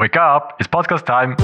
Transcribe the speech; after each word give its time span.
Wake 0.00 0.16
up, 0.16 0.56
it's 0.58 0.66
podcast 0.66 1.04
time. 1.04 1.36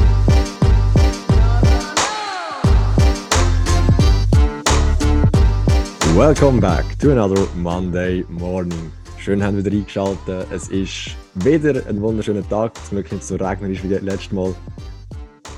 Welcome 6.16 6.58
back 6.58 6.98
to 7.00 7.12
another 7.12 7.46
Monday 7.54 8.24
morning. 8.30 8.90
Schön, 9.18 9.42
haben 9.42 9.58
wir 9.58 9.64
wieder 9.66 9.76
eingeschaltet. 9.76 10.46
Es 10.50 10.68
ist 10.68 11.18
wieder 11.34 11.86
ein 11.86 12.00
wunderschöner 12.00 12.48
Tag. 12.48 12.74
Zum 12.76 12.96
Glück 12.96 13.12
nicht 13.12 13.24
so 13.24 13.36
regnerisch 13.36 13.84
wie 13.84 13.90
das 13.90 14.00
letzte 14.00 14.34
Mal. 14.34 14.54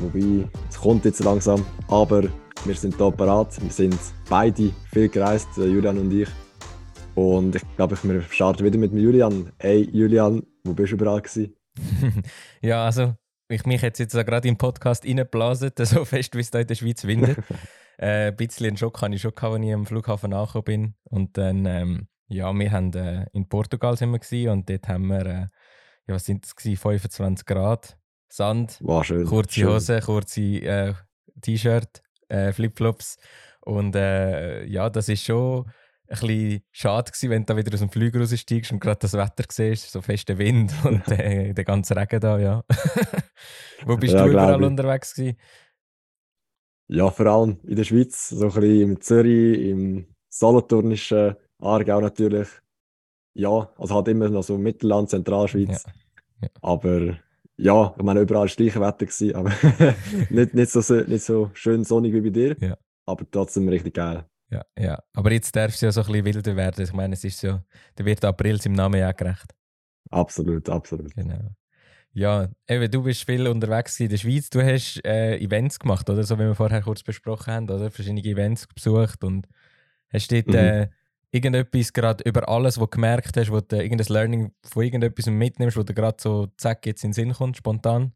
Wobei, 0.01 0.49
es 0.69 0.80
kommt 0.80 1.05
jetzt 1.05 1.23
langsam. 1.23 1.65
Aber 1.87 2.25
wir 2.65 2.75
sind 2.75 2.96
hier 2.96 3.12
parat. 3.12 3.62
Wir 3.62 3.71
sind 3.71 4.01
beide 4.29 4.73
viel 4.93 5.09
gereist, 5.09 5.46
Julian 5.57 5.99
und 5.99 6.12
ich. 6.12 6.29
Und 7.15 7.55
ich 7.55 7.62
glaube, 7.77 7.96
wir 8.03 8.23
starten 8.23 8.65
wieder 8.65 8.77
mit 8.77 8.93
Julian. 8.93 9.53
Hey 9.61 9.89
Julian, 9.93 10.43
wo 10.65 10.73
bist 10.73 10.91
du 10.91 10.96
überall 10.96 11.21
gewesen? 11.21 11.55
ja, 12.60 12.84
also 12.84 13.14
ich 13.48 13.64
mich 13.64 13.82
jetzt, 13.82 13.98
jetzt 13.98 14.12
gerade 14.12 14.48
im 14.48 14.58
Podcast 14.58 15.05
reingeblasen, 15.05 15.73
so 15.78 16.05
fest 16.05 16.34
wie 16.34 16.41
es 16.41 16.50
da 16.50 16.60
in 16.60 16.66
der 16.66 16.74
Schweiz 16.74 17.05
windet. 17.05 17.38
äh, 17.98 18.28
ein 18.28 18.36
bisschen 18.36 18.66
einen 18.66 18.77
Schock 18.77 19.00
hatte 19.00 19.14
ich 19.14 19.23
schon, 19.23 19.32
als 19.36 19.64
ich 19.64 19.73
am 19.73 19.86
Flughafen 19.86 20.33
angekommen 20.33 20.64
bin. 20.64 20.95
Und 21.05 21.36
dann, 21.36 21.66
ähm, 21.66 22.09
ja, 22.28 22.52
wir 22.52 22.70
haben 22.70 22.92
äh, 22.92 23.27
in 23.33 23.48
Portugal 23.48 23.96
sind 23.96 24.10
wir 24.10 24.19
gewesen, 24.19 24.50
und 24.50 24.69
dort 24.69 24.88
haben 24.88 25.06
wir, 25.06 25.27
äh, 25.27 25.46
ja, 26.06 26.14
was 26.14 26.27
sind 26.27 26.55
gewesen, 26.56 26.77
25 26.77 27.46
Grad, 27.46 27.98
Sand, 28.30 28.78
wow, 28.83 29.02
schön, 29.05 29.24
kurze 29.24 29.60
schön. 29.60 29.69
Hose, 29.69 30.00
kurze 30.00 30.42
äh, 30.42 30.95
T-Shirt, 31.41 32.02
äh, 32.28 32.52
Flipflops. 32.52 33.16
Und 33.62 33.97
äh, 33.97 34.64
ja, 34.66 34.91
das 34.91 35.08
ist 35.08 35.24
schon 35.24 35.70
ein 36.11 36.19
bisschen 36.21 36.62
schade 36.73 37.11
gewesen, 37.12 37.30
wenn 37.30 37.43
du 37.45 37.53
da 37.53 37.57
wieder 37.57 37.73
aus 37.75 37.80
dem 37.80 37.91
Flüger 37.91 38.21
raussteigst 38.21 38.73
und 38.73 38.80
gerade 38.80 38.98
das 39.01 39.12
Wetter 39.15 39.45
siehst, 39.51 39.91
so 39.93 40.01
fester 40.01 40.39
Wind 40.39 40.73
und 40.84 41.07
äh, 41.09 41.53
der 41.55 41.65
ganze 41.65 41.97
Regen 41.97 42.21
da, 42.21 42.39
ja. 42.39 42.65
Wo 43.87 43.97
bist 43.97 44.15
Ja, 44.15 44.25
du 44.25 44.31
überall 44.31 44.61
ich. 44.61 44.67
unterwegs 44.67 45.15
gewesen? 45.15 45.37
Ja, 46.91 47.11
vor 47.11 47.27
allem 47.27 47.59
in 47.65 47.77
der 47.77 47.84
Schweiz, 47.84 48.31
so 48.31 48.47
ein 48.47 48.53
bisschen 48.55 48.81
im 48.81 49.00
Zürich, 49.00 49.61
im 49.69 50.06
Solothurnischen, 50.31 51.37
Aargau 51.61 52.00
natürlich. 52.00 52.48
Ja, 53.34 53.70
also 53.77 53.95
halt 53.95 54.09
immer 54.09 54.28
noch 54.31 54.43
so 54.43 54.56
Mittelland, 54.56 55.11
Zentralschweiz. 55.11 55.84
Ja. 56.43 56.48
Aber 56.62 57.19
ja, 57.56 57.95
ich 57.97 58.03
meine, 58.03 58.20
überall 58.20 58.47
das 58.47 58.56
gleiche 58.56 58.81
Wetter 58.81 59.06
gewesen, 59.06 59.34
aber 59.34 59.50
nicht, 60.31 60.55
nicht, 60.55 60.70
so, 60.70 60.95
nicht 60.95 61.25
so 61.25 61.50
schön 61.53 61.84
sonnig 61.84 62.15
wie 62.15 62.20
bei 62.22 62.31
dir. 62.31 62.56
Ja. 62.61 62.77
Aber 63.06 63.25
trotzdem 63.31 63.69
richtig 63.69 63.95
geil. 63.95 64.25
Ja, 64.50 64.62
ja. 64.78 65.02
Aber 65.14 65.32
jetzt 65.32 65.54
darf 65.56 65.74
es 65.74 65.80
ja 65.80 65.92
so 65.92 66.00
ein 66.02 66.06
bisschen 66.06 66.24
wilder 66.24 66.56
werden. 66.56 66.84
Ich 66.84 66.92
meine, 66.92 67.14
es 67.14 67.24
ist 67.24 67.41
so, 67.41 67.60
der 67.98 68.06
wird 68.06 68.24
April 68.24 68.60
seinem 68.60 68.74
Namen 68.74 69.00
ja 69.00 69.12
gerecht. 69.12 69.54
Absolut, 70.10 70.68
absolut. 70.68 71.14
Genau. 71.14 71.50
Ja, 72.12 72.48
eben, 72.69 72.91
du 72.91 73.02
bist 73.02 73.24
viel 73.24 73.46
unterwegs 73.48 74.00
in 74.00 74.08
der 74.08 74.19
Schweiz. 74.19 74.50
Du 74.50 74.62
hast 74.62 75.04
äh, 75.04 75.36
Events 75.38 75.78
gemacht, 75.78 76.08
oder? 76.10 76.24
So 76.24 76.36
wie 76.38 76.42
wir 76.44 76.54
vorher 76.54 76.82
kurz 76.82 77.02
besprochen 77.02 77.52
haben, 77.54 77.70
oder? 77.70 77.91
Verschiedene 77.91 78.22
Events 78.24 78.66
besucht 78.69 79.24
und 79.24 79.48
hast 80.10 80.32
dort 80.32 80.54
Mhm. 80.54 80.54
äh, 80.54 80.88
irgendetwas 81.32 81.92
gerade 81.92 82.24
über 82.24 82.48
alles, 82.48 82.78
was 82.78 82.84
du 82.86 82.91
gemerkt 82.91 83.36
hast, 83.36 83.50
wo 83.52 83.60
du 83.60 83.76
irgendein 83.82 84.14
Learning 84.14 84.52
von 84.64 84.84
irgendetwas 84.84 85.26
mitnimmst, 85.26 85.76
wo 85.76 85.82
dir 85.84 85.94
gerade 85.94 86.19
so 86.20 86.48
zack 86.58 86.86
jetzt 86.86 87.04
in 87.04 87.10
den 87.10 87.14
Sinn 87.14 87.34
kommt, 87.34 87.58
spontan? 87.58 88.14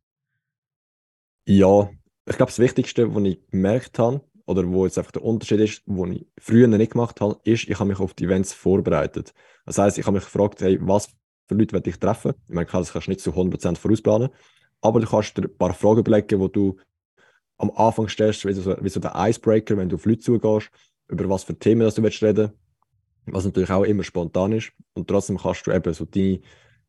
Ja, 1.47 1.91
ich 2.27 2.37
glaube, 2.37 2.51
das 2.51 2.59
Wichtigste, 2.59 3.15
was 3.15 3.25
ich 3.25 3.39
gemerkt 3.51 3.99
habe, 3.99 4.23
oder 4.47 4.69
wo 4.69 4.85
jetzt 4.85 4.99
einfach 4.99 5.13
der 5.13 5.25
Unterschied 5.25 5.61
ist, 5.61 5.83
was 5.87 6.11
ich 6.11 6.27
früher 6.39 6.67
nicht 6.67 6.93
gemacht 6.93 7.21
habe, 7.21 7.39
ist, 7.45 7.69
ich 7.69 7.79
habe 7.79 7.89
mich 7.89 8.01
auf 8.01 8.15
die 8.15 8.25
Events 8.25 8.53
vorbereitet. 8.53 9.35
Das 9.67 9.79
heißt, 9.79 9.99
ich 9.99 10.07
habe 10.07 10.17
mich 10.17 10.25
gefragt, 10.25 10.61
hey, 10.61 10.79
was 10.81 11.09
für 11.47 11.55
Leute 11.55 11.73
werde 11.73 11.91
ich 11.91 11.99
treffen? 11.99 12.35
Ich 12.49 12.55
meine, 12.55 12.67
das 12.67 12.93
kannst 12.93 13.07
du 13.07 13.11
nicht 13.11 13.21
zu 13.21 13.31
100% 13.31 13.77
vorausplanen, 13.77 14.31
aber 14.81 15.01
du 15.01 15.07
kannst 15.07 15.37
dir 15.37 15.43
ein 15.43 15.57
paar 15.57 15.75
Fragen 15.75 16.01
überlegen, 16.01 16.41
die 16.41 16.53
du 16.53 16.77
am 17.59 17.71
Anfang 17.73 18.09
stellst, 18.09 18.45
wie 18.47 18.53
so, 18.53 18.77
wie 18.81 18.89
so 18.89 19.01
der 19.01 19.13
Icebreaker, 19.15 19.77
wenn 19.77 19.89
du 19.89 19.97
auf 19.97 20.07
Leute 20.07 20.21
zugehst, 20.21 20.71
über 21.09 21.29
was 21.29 21.45
für 21.45 21.57
Themen 21.57 21.83
das 21.83 21.95
du 21.95 22.03
willst 22.03 22.23
reden 22.23 22.53
was 23.27 23.45
natürlich 23.45 23.71
auch 23.71 23.85
immer 23.85 24.03
spontan 24.03 24.53
ist. 24.53 24.73
Und 24.95 25.09
trotzdem 25.09 25.39
kannst 25.39 25.67
du 25.67 25.73
eben 25.73 25.95
so 25.95 26.05
deine 26.05 26.41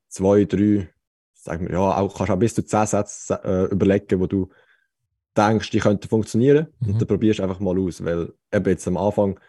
zwei, 0.08 0.46
drei, 0.46 0.90
sagen 1.34 1.68
wir, 1.68 1.74
ja, 1.74 1.98
auch, 1.98 2.16
kannst 2.16 2.32
auch 2.32 2.40
bis 2.40 2.56
zu 2.56 2.66
zehn 2.66 2.88
Sätze 2.88 3.40
äh, 3.44 3.72
überlegen, 3.72 4.20
wo 4.20 4.28
du 4.28 4.50
denkst, 5.38 5.70
die 5.72 5.80
könnten 5.80 6.08
funktionieren. 6.08 6.68
Mhm. 6.80 6.94
Und 6.94 7.02
dann 7.02 7.08
probierst 7.08 7.40
du 7.40 7.44
einfach 7.44 7.60
mal 7.60 7.78
aus. 7.80 8.04
Weil 8.04 8.34
eben 8.52 8.70
jetzt 8.70 8.88
am 8.88 8.98
Anfang 8.98 9.40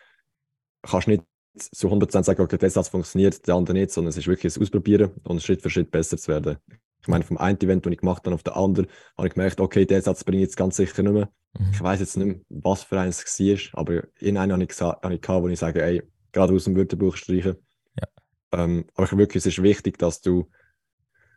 kannst 0.82 1.06
du 1.06 1.12
nicht 1.12 1.24
zu 1.56 1.88
100% 1.88 2.24
sagen, 2.24 2.42
okay, 2.42 2.58
der 2.58 2.70
Satz 2.70 2.88
funktioniert, 2.88 3.46
der 3.46 3.54
andere 3.54 3.74
nicht, 3.76 3.92
sondern 3.92 4.10
es 4.10 4.16
ist 4.16 4.26
wirklich 4.26 4.56
ein 4.56 4.62
Ausprobieren 4.62 5.12
und 5.22 5.42
Schritt 5.42 5.62
für 5.62 5.70
Schritt 5.70 5.90
besser 5.90 6.18
zu 6.18 6.28
werden. 6.28 6.56
Ich 7.00 7.08
meine, 7.08 7.22
vom 7.22 7.36
einen 7.36 7.60
Event, 7.60 7.84
das 7.84 7.92
ich 7.92 7.98
gemacht 7.98 8.22
habe, 8.24 8.34
auf 8.34 8.42
den 8.42 8.54
anderen, 8.54 8.88
habe 9.16 9.28
ich 9.28 9.34
gemerkt, 9.34 9.60
okay, 9.60 9.84
den 9.84 10.00
Satz 10.00 10.24
bringe 10.24 10.38
ich 10.38 10.48
jetzt 10.48 10.56
ganz 10.56 10.76
sicher 10.76 11.02
nicht 11.02 11.12
mehr. 11.12 11.28
Mhm. 11.58 11.70
Ich 11.72 11.80
weiß 11.80 12.00
jetzt 12.00 12.16
nicht 12.16 12.26
mehr, 12.26 12.40
was 12.48 12.82
für 12.82 12.98
eins 12.98 13.22
es 13.22 13.40
war, 13.40 13.80
aber 13.80 14.04
in 14.18 14.36
einem 14.36 14.52
habe 14.52 14.64
ich, 14.64 14.80
habe 14.80 15.14
ich 15.14 15.20
gehabt, 15.20 15.42
wo 15.42 15.48
ich 15.48 15.58
sage, 15.58 15.82
ey, 15.82 16.02
gerade 16.32 16.54
aus 16.54 16.64
dem 16.64 16.76
Wörterbuch 16.76 17.16
streichen. 17.16 17.56
Ja. 18.00 18.64
Ähm, 18.64 18.86
aber 18.94 19.04
ich 19.04 19.16
wirklich, 19.16 19.42
es 19.42 19.46
ist 19.46 19.62
wichtig, 19.62 19.98
dass 19.98 20.20
du, 20.20 20.48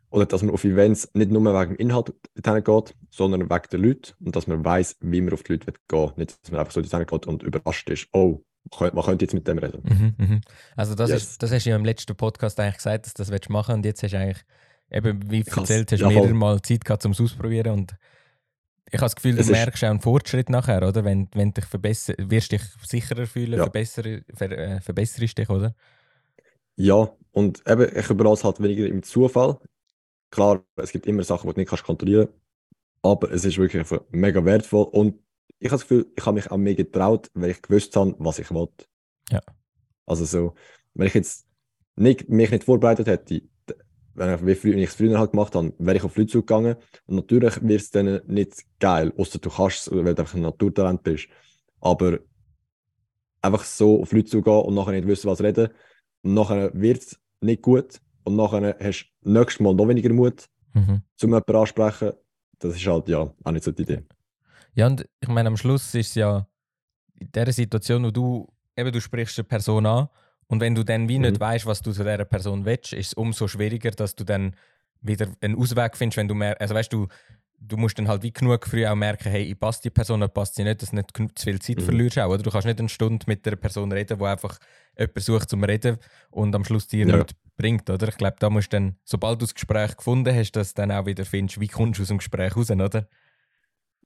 oder 0.10 0.26
dass 0.26 0.42
man 0.42 0.54
auf 0.54 0.64
Events 0.64 1.10
nicht 1.14 1.32
nur 1.32 1.44
wegen 1.44 1.76
dem 1.76 1.78
Inhalt 1.78 2.14
dorthin 2.36 2.64
geht, 2.64 2.96
sondern 3.12 3.50
wegen 3.50 3.70
den 3.72 3.82
Leuten 3.84 4.14
und 4.24 4.36
dass 4.36 4.48
man 4.48 4.64
weiß, 4.64 4.98
wie 5.02 5.22
man 5.22 5.34
auf 5.34 5.44
die 5.44 5.54
Leute 5.54 5.74
gehen 5.88 6.00
will. 6.00 6.14
Nicht, 6.18 6.42
dass 6.44 6.52
man 6.52 6.60
einfach 6.62 6.72
so 6.74 6.82
dorthin 6.82 7.06
geht 7.06 7.28
und 7.28 7.44
überrascht 7.44 7.90
ist, 7.90 8.08
oh, 8.14 8.42
man 8.80 9.04
könnte- 9.04 9.26
jetzt 9.26 9.34
mit 9.34 9.48
dem 9.48 9.58
reden. 9.58 9.82
Mhm, 9.84 10.26
mhm. 10.26 10.42
Also 10.76 10.96
das, 10.96 11.10
Yes. 11.10 11.24
ist, 11.24 11.44
das 11.44 11.52
hast 11.52 11.66
du 11.66 11.70
ja 11.72 11.76
im 11.76 11.86
letzten 11.86 12.16
Podcast 12.16 12.60
eigentlich 12.60 12.78
gesagt, 12.78 13.06
dass 13.06 13.14
du 13.14 13.22
das 13.22 13.32
willst 13.32 13.50
machen 13.50 13.76
und 13.76 13.86
jetzt 13.86 14.02
hast 14.04 14.12
du 14.12 14.20
eigentlich, 14.20 14.44
eben 14.92 15.22
wie 15.30 15.44
du 15.44 15.50
Ich 15.52 15.58
erzählt 15.58 15.92
hast, 15.92 16.02
voll. 16.02 16.14
mehrere 16.14 16.34
Mal 16.34 16.62
Zeit 16.62 16.84
gehabt, 16.86 17.06
um 17.06 17.12
es 17.12 17.22
auszuprobieren 17.22 17.72
und 17.74 17.96
ich 18.90 18.94
habe 19.00 19.06
das 19.06 19.16
Gefühl, 19.18 19.36
du 19.36 19.42
Es 19.42 19.50
merkst 19.50 19.84
auch 19.84 19.90
einen 19.90 20.00
Fortschritt 20.00 20.50
nachher, 20.50 20.88
oder? 20.88 21.04
Wenn, 21.04 21.28
wenn 21.34 21.54
dich 21.54 21.66
verbesser, 21.66 22.14
wirst 22.18 22.54
dich 22.54 22.62
sicherer 22.86 23.26
fühlen, 23.26 23.58
Ja. 23.58 23.64
verbesser, 23.64 24.04
ver, 24.34 24.52
äh, 24.52 24.80
verbesserst 24.80 25.38
dich, 25.38 25.50
oder? 25.50 25.76
Ja, 26.78 27.10
und 27.32 27.64
eben, 27.68 27.90
ich 27.98 28.10
überlasse 28.10 28.44
halt 28.46 28.62
weniger 28.62 28.86
im 28.88 29.04
Zufall. 29.04 29.58
Klar, 30.30 30.64
es 30.76 30.92
gibt 30.92 31.08
immer 31.08 31.24
Sachen, 31.24 31.48
die 31.48 31.54
du 31.54 31.60
nicht 31.60 31.70
kannst 31.70 31.84
kontrollieren 31.84 32.30
aber 33.02 33.32
es 33.32 33.46
ist 33.46 33.58
wirklich 33.58 33.88
mega 34.12 34.44
wertvoll 34.44 34.88
und 34.92 35.20
ich 35.60 35.70
habe 35.72 35.80
das 35.80 35.88
Gefühl, 35.88 36.06
ich 36.16 36.26
habe 36.26 36.36
mich 36.36 36.52
auch 36.52 36.58
mehr 36.58 36.76
getraut, 36.76 37.32
weil 37.34 37.52
ich 37.52 37.62
gewusst 37.62 37.96
habe, 37.96 38.16
was 38.20 38.40
ich 38.40 38.52
wollte. 38.52 38.86
Ja. 39.32 39.42
Also 40.06 40.26
so, 40.26 40.54
wenn 40.94 41.08
ich 41.08 41.14
jetzt 41.14 41.48
nicht, 41.96 42.30
mich 42.30 42.52
nicht 42.52 42.64
vorbereitet 42.64 43.08
hätte, 43.08 43.42
wenn 44.14 44.36
ich, 44.36 44.46
wie 44.46 44.56
früh, 44.56 44.72
wenn 44.72 44.80
ich 44.80 44.90
es 44.90 44.96
früher 44.96 45.18
halt 45.18 45.32
gemacht 45.32 45.56
habe, 45.56 45.74
wäre 45.80 45.98
ich 45.98 46.04
auf 46.04 46.16
Leute 46.16 46.32
zugegangen 46.32 46.76
und 47.06 47.16
natürlich 47.16 47.62
wird 47.62 47.82
es 47.82 47.92
dann 47.92 48.22
nicht 48.28 48.66
geil, 48.80 49.14
außer 49.18 49.40
du 49.40 49.50
kannst 49.50 49.88
es, 49.88 49.92
weil 49.92 50.14
du 50.16 50.22
einfach 50.22 50.36
ein 50.36 50.42
Naturtalent 50.42 51.04
bist. 51.04 51.28
Aber 51.80 52.20
einfach 53.42 53.64
so 53.64 54.02
auf 54.02 54.12
Leute 54.12 54.30
zugehen 54.30 54.62
und 54.64 54.76
nachher 54.76 54.92
nicht 54.92 55.08
wissen, 55.08 55.30
was 55.30 55.42
reden, 55.42 55.70
und 56.24 56.34
nachher 56.34 56.72
wird 56.74 57.04
es 57.04 57.20
nicht 57.42 57.62
gut 57.62 58.02
und 58.28 58.36
nachher 58.36 58.76
hast 58.80 59.06
du 59.22 59.32
nächstes 59.32 59.60
Mal 59.60 59.74
noch 59.74 59.88
weniger 59.88 60.14
Mut, 60.14 60.46
Mhm. 60.74 61.02
um 61.24 61.30
jemanden 61.30 61.56
ansprechen. 61.56 62.12
Das 62.60 62.76
ist 62.76 62.86
halt 62.86 63.08
ja 63.08 63.20
auch 63.44 63.52
nicht 63.52 63.64
so 63.64 63.72
die 63.72 63.84
Idee. 63.84 64.04
Ja, 64.74 64.88
und 64.88 65.08
ich 65.22 65.28
meine, 65.30 65.48
am 65.48 65.58
Schluss 65.58 65.96
ist 65.96 66.10
es 66.10 66.16
ja 66.16 66.48
in 67.16 67.32
der 67.32 67.52
Situation, 67.52 68.04
wo 68.04 68.12
du 68.12 68.48
eben 68.76 68.92
du 68.92 69.00
sprichst 69.02 69.40
eine 69.40 69.46
Person 69.46 69.86
an 69.86 70.10
und 70.48 70.60
wenn 70.62 70.76
du 70.76 70.84
dann 70.84 71.08
wie 71.10 71.20
nicht 71.20 71.36
Mhm. 71.36 71.40
weißt, 71.40 71.66
was 71.66 71.82
du 71.82 71.92
zu 71.92 72.04
dieser 72.04 72.26
Person 72.26 72.66
willst, 72.66 72.94
ist 72.94 73.08
es 73.08 73.14
umso 73.14 73.48
schwieriger, 73.48 73.92
dass 73.92 74.14
du 74.16 74.24
dann 74.24 74.56
wieder 75.02 75.28
einen 75.42 75.56
Ausweg 75.58 75.96
findest, 75.98 76.18
wenn 76.18 76.28
du 76.28 76.36
mehr, 76.36 76.60
also 76.60 76.76
weißt 76.76 76.92
du, 76.94 77.08
du 77.60 77.78
musst 77.78 77.98
dann 77.98 78.08
halt 78.08 78.22
wie 78.24 78.32
genug 78.34 78.68
früh 78.68 78.86
auch 78.86 78.96
merken, 78.96 79.30
hey, 79.32 79.44
ich 79.44 79.60
passt 79.60 79.84
die 79.84 79.90
Person, 79.90 80.22
oder 80.22 80.28
passt 80.32 80.56
sie 80.56 80.64
nicht, 80.64 80.82
dass 80.82 80.92
du 80.92 80.96
nicht 80.98 81.12
zu 81.40 81.44
viel 81.46 81.60
Zeit 81.60 81.78
Mhm. 81.78 81.82
verlierst 81.82 82.20
auch, 82.20 82.30
oder? 82.30 82.44
Du 82.44 82.52
kannst 82.52 82.68
nicht 82.68 82.80
eine 82.80 82.90
Stunde 82.90 83.24
mit 83.28 83.46
der 83.46 83.56
Person 83.56 83.92
reden, 83.92 84.20
wo 84.20 84.26
einfach 84.26 84.60
jemand 84.98 85.20
sucht 85.22 85.50
zum 85.50 85.64
Reden 85.64 85.98
und 86.30 86.54
am 86.56 86.64
Schluss 86.66 86.88
dir 86.88 87.08
Ja. 87.08 87.18
nichts 87.18 87.34
bringt, 87.58 87.90
oder? 87.90 88.08
Ich 88.08 88.18
glaube, 88.18 88.38
da 88.40 88.50
musst 88.50 88.72
du 88.72 88.78
dann, 88.78 88.96
sobald 89.04 89.42
du 89.42 89.46
das 89.46 89.54
Gespräch 89.54 89.98
gefunden 89.98 90.34
hast, 90.34 90.52
dass 90.54 90.74
du 90.74 90.82
dann 90.82 90.92
auch 90.92 91.06
wieder 91.06 91.26
findest, 91.26 91.60
wie 91.60 91.68
kommst 91.68 92.00
du 92.00 92.04
aus 92.04 92.08
dem 92.08 92.20
Gespräch 92.20 92.56
raus, 92.56 92.72
oder? 92.72 93.08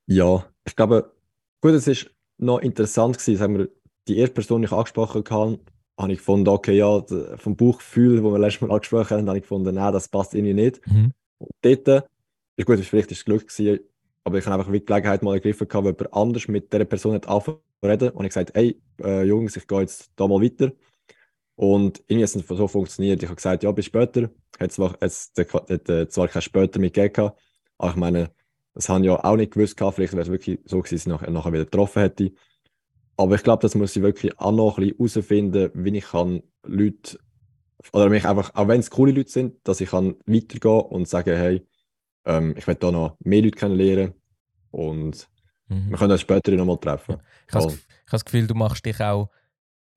Ja, 0.06 0.44
ich 0.64 0.74
glaube, 0.74 1.12
gut, 1.60 1.72
es 1.72 1.86
ist 1.86 2.10
noch 2.38 2.58
interessant 2.58 3.18
gewesen, 3.18 3.38
sagen 3.38 3.58
wir, 3.58 3.68
die 4.08 4.18
erste 4.18 4.34
Person, 4.34 4.62
die 4.62 4.66
ich 4.66 4.72
angesprochen 4.72 5.22
habe, 5.30 5.60
habe 5.98 6.12
ich 6.12 6.18
gefunden, 6.18 6.48
okay, 6.48 6.76
ja, 6.76 7.04
vom 7.36 7.56
Bauchgefühl, 7.56 8.22
wo 8.24 8.32
wir 8.32 8.38
letztes 8.38 8.62
Mal 8.62 8.74
angesprochen 8.74 9.18
haben, 9.18 9.28
habe 9.28 9.38
ich 9.38 9.44
gefunden, 9.44 9.74
nein, 9.74 9.92
das 9.92 10.08
passt 10.08 10.34
irgendwie 10.34 10.54
nicht. 10.54 10.84
Mhm. 10.86 11.12
Und 11.38 11.50
dort, 11.60 12.08
ist 12.56 12.66
gut, 12.66 12.80
vielleicht 12.80 13.12
ist 13.12 13.18
es 13.18 13.24
Glück 13.24 13.48
gewesen, 13.48 13.80
aber 14.24 14.38
ich 14.38 14.46
habe 14.46 14.58
einfach 14.58 14.72
die 14.72 14.84
Gelegenheit 14.84 15.22
mal 15.22 15.34
ergriffen, 15.34 15.68
gehabt, 15.68 15.84
weil 15.84 15.94
jemand 15.94 16.14
anders 16.14 16.48
mit 16.48 16.72
dieser 16.72 16.84
Person 16.84 17.12
nicht 17.12 17.28
anfangen 17.28 17.58
zu 17.82 17.88
reden. 17.88 18.10
Und 18.10 18.24
ich 18.24 18.30
gesagt, 18.30 18.52
hey, 18.54 18.80
äh, 19.02 19.24
Jungs, 19.24 19.56
ich 19.56 19.66
gehe 19.66 19.80
jetzt 19.80 20.10
da 20.16 20.26
mal 20.28 20.40
weiter. 20.40 20.72
Und 21.62 22.02
irgendwie 22.08 22.24
hat 22.24 22.34
es 22.34 22.48
so 22.48 22.66
funktioniert. 22.66 23.22
Ich 23.22 23.28
habe 23.28 23.36
gesagt, 23.36 23.62
ja, 23.62 23.70
bis 23.70 23.84
später. 23.84 24.28
Hat 24.58 24.72
zwar, 24.72 24.96
es 24.98 25.30
hat, 25.36 25.88
äh, 25.88 26.08
zwar 26.08 26.26
kein 26.26 26.42
später 26.42 26.80
mitgegeben, 26.80 27.12
gehabt, 27.12 27.40
aber 27.78 27.90
ich 27.92 27.96
meine, 27.96 28.32
das 28.74 28.88
haben 28.88 29.04
ja 29.04 29.22
auch 29.24 29.36
nicht 29.36 29.52
gewusst, 29.52 29.76
gehabt. 29.76 29.94
vielleicht 29.94 30.14
wäre 30.14 30.22
es 30.22 30.28
wirklich 30.28 30.58
so 30.64 30.80
gewesen, 30.80 30.94
dass 30.96 31.02
ich 31.02 31.06
nachher, 31.06 31.30
nachher 31.30 31.52
wieder 31.52 31.64
getroffen 31.66 32.02
hätte. 32.02 32.32
Aber 33.16 33.36
ich 33.36 33.44
glaube, 33.44 33.62
das 33.62 33.76
muss 33.76 33.94
ich 33.94 34.02
wirklich 34.02 34.36
auch 34.40 34.50
noch 34.50 34.76
ein 34.76 34.88
bisschen 34.88 34.96
herausfinden, 34.96 35.70
wie 35.74 35.98
ich 35.98 36.04
kann 36.04 36.42
Leute, 36.64 37.20
oder 37.92 38.08
mich 38.08 38.26
einfach, 38.26 38.52
auch 38.56 38.66
wenn 38.66 38.80
es 38.80 38.90
coole 38.90 39.12
Leute 39.12 39.30
sind, 39.30 39.54
dass 39.62 39.80
ich 39.80 39.90
kann 39.90 40.16
weitergehen 40.26 40.80
und 40.80 41.06
sagen, 41.06 41.36
hey, 41.36 41.64
ähm, 42.24 42.56
ich 42.58 42.66
werde 42.66 42.80
da 42.80 42.90
noch 42.90 43.16
mehr 43.20 43.40
Leute 43.40 43.56
kennenlernen 43.56 44.14
und 44.72 45.28
mhm. 45.68 45.90
wir 45.90 45.96
können 45.96 46.10
uns 46.10 46.22
später 46.22 46.50
nochmal 46.56 46.78
treffen. 46.78 47.18
Ich 47.46 47.54
habe 47.54 47.72
das 48.10 48.24
Gefühl, 48.24 48.48
du 48.48 48.56
machst 48.56 48.84
dich 48.84 49.00
auch 49.00 49.30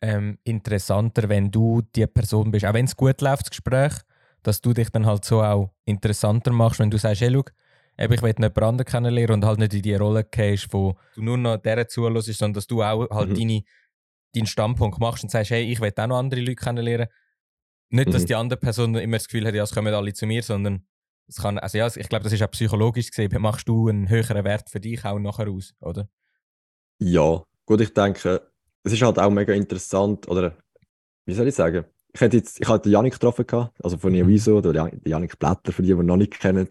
ähm, 0.02 0.38
interessanter, 0.44 1.30
wenn 1.30 1.52
du 1.52 1.82
die 1.96 2.08
Person 2.08 2.52
bist. 2.52 2.66
Auch 2.66 2.74
wenn 2.74 2.86
es 2.86 2.96
gut 2.96 3.22
läuft, 3.22 3.44
das 3.44 3.50
Gespräch, 3.52 3.94
dass 4.44 4.62
du 4.62 4.74
dich 4.74 4.90
dann 4.90 5.06
halt 5.06 5.26
so 5.26 5.42
auch 5.42 5.72
interessanter 5.86 6.52
machst, 6.52 6.80
wenn 6.80 6.92
du 6.92 6.98
sagst, 6.98 7.22
hey, 7.22 7.32
schau, 7.34 7.44
ich 7.98 8.10
will 8.10 8.18
nicht 8.20 8.40
jemand 8.40 8.62
anderen 8.62 8.86
kennenlernen 8.86 9.36
und 9.36 9.46
halt 9.46 9.60
nicht 9.60 9.74
in 9.74 9.82
die 9.82 9.96
Rolle 9.96 10.24
gehst, 10.24 10.68
wo 10.72 10.96
du 11.16 11.22
nur 11.22 11.38
noch 11.38 11.58
der 11.58 11.88
zuhörst, 11.88 12.34
sondern 12.34 12.54
dass 12.54 12.68
du 12.68 12.84
auch 12.84 13.10
halt 13.10 13.30
mhm. 13.30 13.36
deine, 13.36 13.64
deinen 14.34 14.46
Standpunkt 14.48 15.00
machst 15.00 15.24
und 15.24 15.30
sagst, 15.30 15.52
hey, 15.52 15.64
ich 15.64 15.80
will 15.80 15.94
auch 15.96 16.08
noch 16.08 16.18
andere 16.18 16.42
Leute 16.42 16.56
kennenlernen. 16.56 17.08
Nicht, 17.90 18.14
dass 18.14 18.24
mhm. 18.24 18.28
die 18.28 18.36
andere 18.36 18.60
Person 18.60 18.96
immer 18.96 19.18
das 19.18 19.28
Gefühl 19.28 19.48
hat, 19.48 19.56
ja, 19.56 19.64
es 19.64 19.74
kommen 19.74 19.94
alle 19.94 20.14
zu 20.14 20.26
mir, 20.26 20.44
sondern 20.44 20.86
es 21.28 21.38
kann, 21.38 21.58
also 21.58 21.78
ja, 21.78 21.88
ich 21.88 22.10
glaube, 22.10 22.24
das 22.24 22.34
ist 22.34 22.44
auch 22.44 22.52
psychologisch 22.52 23.10
gesehen, 23.10 23.32
machst 23.42 23.68
du 23.68 23.88
einen 23.88 24.10
höheren 24.10 24.44
Wert 24.44 24.70
für 24.70 24.80
dich 24.80 25.06
auch 25.06 25.18
nachher 25.18 25.50
aus, 25.50 25.74
oder? 25.80 26.08
Ja, 27.00 27.44
gut, 27.66 27.82
ich 27.82 27.94
denke, 27.94 28.42
es 28.86 28.94
ist 28.94 29.02
halt 29.02 29.20
auch 29.20 29.32
mega 29.32 29.54
interessant, 29.54 30.28
oder 30.30 30.56
wie 31.26 31.34
soll 31.34 31.48
ich 31.48 31.56
sagen? 31.56 31.86
Ich 32.14 32.22
hatte 32.22 32.38
jetzt, 32.38 32.62
ich 32.62 32.68
hatte 32.68 32.90
Janik 32.90 33.14
getroffen, 33.14 33.46
also 33.84 33.98
von 33.98 34.14
Niaviso, 34.14 34.52
mhm. 34.52 34.58
oder 34.58 34.92
Janik 35.04 35.38
Blätter, 35.40 35.72
für 35.72 35.82
die, 35.82 35.90
die 35.90 35.94
ihn 35.94 36.06
noch 36.06 36.18
nicht 36.18 36.40
kennen. 36.40 36.70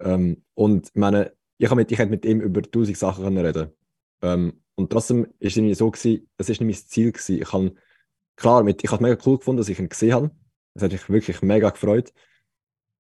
Ähm, 0.00 0.44
und 0.54 0.88
ich 0.88 0.94
meine, 0.94 1.32
ich, 1.58 1.74
mit, 1.74 1.90
ich 1.90 1.98
hätte 1.98 2.10
mit 2.10 2.24
ihm 2.24 2.40
über 2.40 2.62
tausend 2.62 2.98
Sachen 2.98 3.24
können 3.24 3.38
reden 3.38 3.72
ähm, 4.20 4.60
Und 4.74 4.90
trotzdem 4.90 5.22
war 5.22 5.30
es 5.40 5.56
irgendwie 5.56 5.74
so, 5.74 5.90
gewesen, 5.90 6.28
das 6.36 6.48
war 6.48 6.52
nicht 6.52 6.82
mein 6.82 6.88
Ziel. 6.88 7.12
Gewesen. 7.12 7.40
Ich 7.40 7.52
habe, 7.52 7.74
klar, 8.36 8.62
mit, 8.62 8.84
ich 8.84 8.90
habe 8.90 9.02
es 9.02 9.10
mega 9.10 9.22
cool 9.26 9.38
gefunden, 9.38 9.58
dass 9.58 9.68
ich 9.68 9.78
ihn 9.78 9.88
gesehen 9.88 10.12
habe. 10.12 10.30
Das 10.74 10.82
hat 10.84 10.92
mich 10.92 11.08
wirklich 11.08 11.40
mega 11.42 11.70
gefreut. 11.70 12.12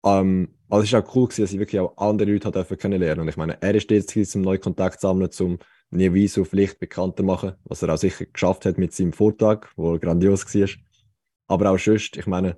Ähm, 0.03 0.55
aber 0.69 0.83
es 0.83 0.91
war 0.91 1.03
auch 1.03 1.15
cool, 1.15 1.25
gewesen, 1.27 1.41
dass 1.41 1.53
ich 1.53 1.59
wirklich 1.59 1.79
auch 1.79 1.97
andere 1.97 2.31
Leute 2.31 2.77
kennenlernen 2.77 3.21
Und 3.21 3.27
ich 3.27 3.37
meine, 3.37 3.61
er 3.61 3.75
ist 3.75 3.91
jetzt 3.91 4.35
um 4.35 4.41
neuen 4.41 4.61
Kontakt 4.61 4.99
zu 4.99 5.07
sammeln, 5.07 5.29
um 5.39 5.59
Niewiso 5.95 6.43
vielleicht 6.43 6.79
bekannter 6.79 7.23
machen, 7.23 7.53
was 7.65 7.81
er 7.81 7.93
auch 7.93 7.97
sicher 7.97 8.25
geschafft 8.25 8.65
hat 8.65 8.77
mit 8.77 8.93
seinem 8.93 9.13
Vortrag, 9.13 9.71
wo 9.75 9.97
grandios 9.99 10.45
war. 10.53 10.69
Aber 11.47 11.71
auch 11.71 11.79
sonst, 11.79 12.17
ich 12.17 12.27
meine, 12.27 12.57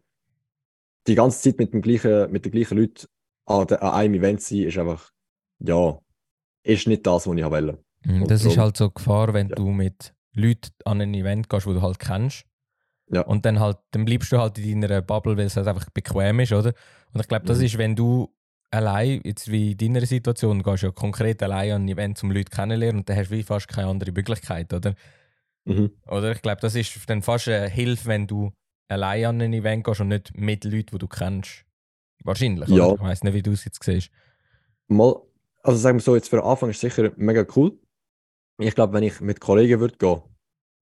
die 1.07 1.15
ganze 1.15 1.41
Zeit 1.41 1.59
mit, 1.59 1.73
dem 1.73 1.81
gleichen, 1.81 2.31
mit 2.31 2.45
den 2.45 2.51
gleichen 2.51 2.77
Leuten 2.77 3.07
an, 3.45 3.67
an 3.67 3.93
einem 3.93 4.13
Event 4.15 4.41
sein, 4.41 4.63
ist 4.63 4.77
einfach, 4.77 5.11
ja, 5.59 5.99
ist 6.63 6.87
nicht 6.87 7.05
das, 7.07 7.27
was 7.27 7.37
ich 7.37 7.45
wollte. 7.45 7.83
Mhm, 8.03 8.27
das 8.27 8.41
darum, 8.41 8.51
ist 8.51 8.57
halt 8.57 8.77
so 8.77 8.89
Gefahr, 8.89 9.33
wenn 9.33 9.49
ja. 9.49 9.55
du 9.55 9.69
mit 9.69 10.13
Leuten 10.33 10.71
an 10.85 11.01
ein 11.01 11.13
Event 11.13 11.49
gehst, 11.49 11.65
wo 11.65 11.73
du 11.73 11.81
halt 11.81 11.99
kennst. 11.99 12.45
Ja. 13.09 13.21
Und 13.21 13.45
dann 13.45 13.59
halt, 13.59 13.77
dann 13.91 14.05
bleibst 14.05 14.31
du 14.31 14.37
halt 14.37 14.57
in 14.57 14.81
deiner 14.81 15.01
Bubble, 15.01 15.37
weil 15.37 15.45
es 15.45 15.55
halt 15.55 15.67
einfach 15.67 15.89
bequem 15.91 16.41
ist, 16.41 16.51
oder? 16.51 16.73
Und 17.13 17.21
ich 17.21 17.27
glaube, 17.27 17.45
das 17.45 17.59
mhm. 17.59 17.65
ist, 17.65 17.77
wenn 17.77 17.95
du 17.95 18.29
allein, 18.71 19.21
jetzt 19.23 19.51
wie 19.51 19.71
in 19.71 19.77
deiner 19.77 20.05
Situation, 20.05 20.63
gehst 20.63 20.83
du 20.83 20.87
ja 20.87 20.91
konkret 20.91 21.41
allein 21.43 21.71
an 21.71 21.85
ein 21.85 21.89
Event, 21.89 22.21
um 22.23 22.31
Leute 22.31 22.51
kennenzulernen 22.51 22.99
und 22.99 23.09
dann 23.09 23.17
hast 23.17 23.31
du 23.31 23.35
wie 23.35 23.43
fast 23.43 23.67
keine 23.67 23.87
andere 23.87 24.11
Möglichkeit, 24.11 24.73
oder? 24.73 24.95
Mhm. 25.65 25.91
Oder 26.07 26.31
ich 26.31 26.41
glaube, 26.41 26.61
das 26.61 26.75
ist 26.75 26.97
dann 27.09 27.21
fast 27.21 27.47
eine 27.47 27.69
Hilfe, 27.69 28.05
wenn 28.07 28.27
du 28.27 28.51
allein 28.87 29.25
an 29.25 29.41
ein 29.41 29.53
Event 29.53 29.83
gehst 29.83 30.01
und 30.01 30.09
nicht 30.09 30.35
mit 30.35 30.63
Leuten, 30.63 30.91
die 30.91 30.97
du 30.97 31.07
kennst. 31.07 31.65
Wahrscheinlich, 32.23 32.69
ja. 32.69 32.85
Oder? 32.85 32.95
Ich 32.95 33.01
weiß 33.01 33.23
nicht, 33.23 33.33
wie 33.33 33.41
du 33.41 33.51
es 33.51 33.65
jetzt 33.65 33.83
siehst. 33.83 34.09
Mal, 34.87 35.15
also 35.63 35.77
sagen 35.77 35.97
wir 35.97 36.01
so, 36.01 36.15
jetzt 36.15 36.29
für 36.29 36.37
den 36.37 36.45
Anfang 36.45 36.69
ist 36.69 36.83
es 36.83 36.95
sicher 36.95 37.11
mega 37.17 37.45
cool. 37.55 37.77
Ich 38.59 38.73
glaube, 38.75 38.93
wenn 38.93 39.03
ich 39.03 39.21
mit 39.21 39.39
Kollegen 39.39 39.79
würde 39.79 39.97
gehen, 39.97 40.21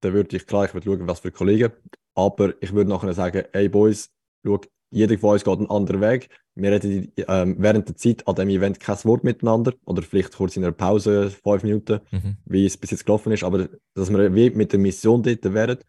dann 0.01 0.13
würde 0.13 0.37
ich 0.37 0.45
klar, 0.45 0.65
ich 0.65 0.73
würde 0.73 0.85
schauen, 0.85 1.07
was 1.07 1.19
für 1.19 1.31
Kollegen, 1.31 1.73
aber 2.13 2.53
ich 2.61 2.73
würde 2.73 2.89
nachher 2.89 3.13
sagen, 3.13 3.43
hey 3.51 3.67
Boys, 3.67 4.11
schau, 4.45 4.61
jeder 4.91 5.17
von 5.17 5.31
uns 5.31 5.43
geht 5.43 5.57
einen 5.57 5.69
anderen 5.69 6.01
Weg. 6.01 6.29
Wir 6.55 6.71
reden 6.71 7.11
ähm, 7.27 7.55
während 7.59 7.89
der 7.89 7.95
Zeit 7.95 8.27
an 8.27 8.35
dem 8.35 8.49
Event 8.49 8.79
kein 8.79 9.03
Wort 9.03 9.23
miteinander 9.23 9.73
oder 9.85 10.01
vielleicht 10.01 10.33
kurz 10.35 10.55
in 10.55 10.63
einer 10.63 10.71
Pause, 10.71 11.29
fünf 11.29 11.63
Minuten, 11.63 11.99
mhm. 12.11 12.37
wie 12.45 12.65
es 12.65 12.77
bis 12.77 12.91
jetzt 12.91 13.05
gelaufen 13.05 13.31
ist, 13.33 13.43
aber 13.43 13.67
dass 13.93 14.09
wir 14.09 14.33
wie 14.33 14.49
mit 14.51 14.71
der 14.71 14.79
Mission 14.79 15.21
dort 15.21 15.43
wären 15.53 15.79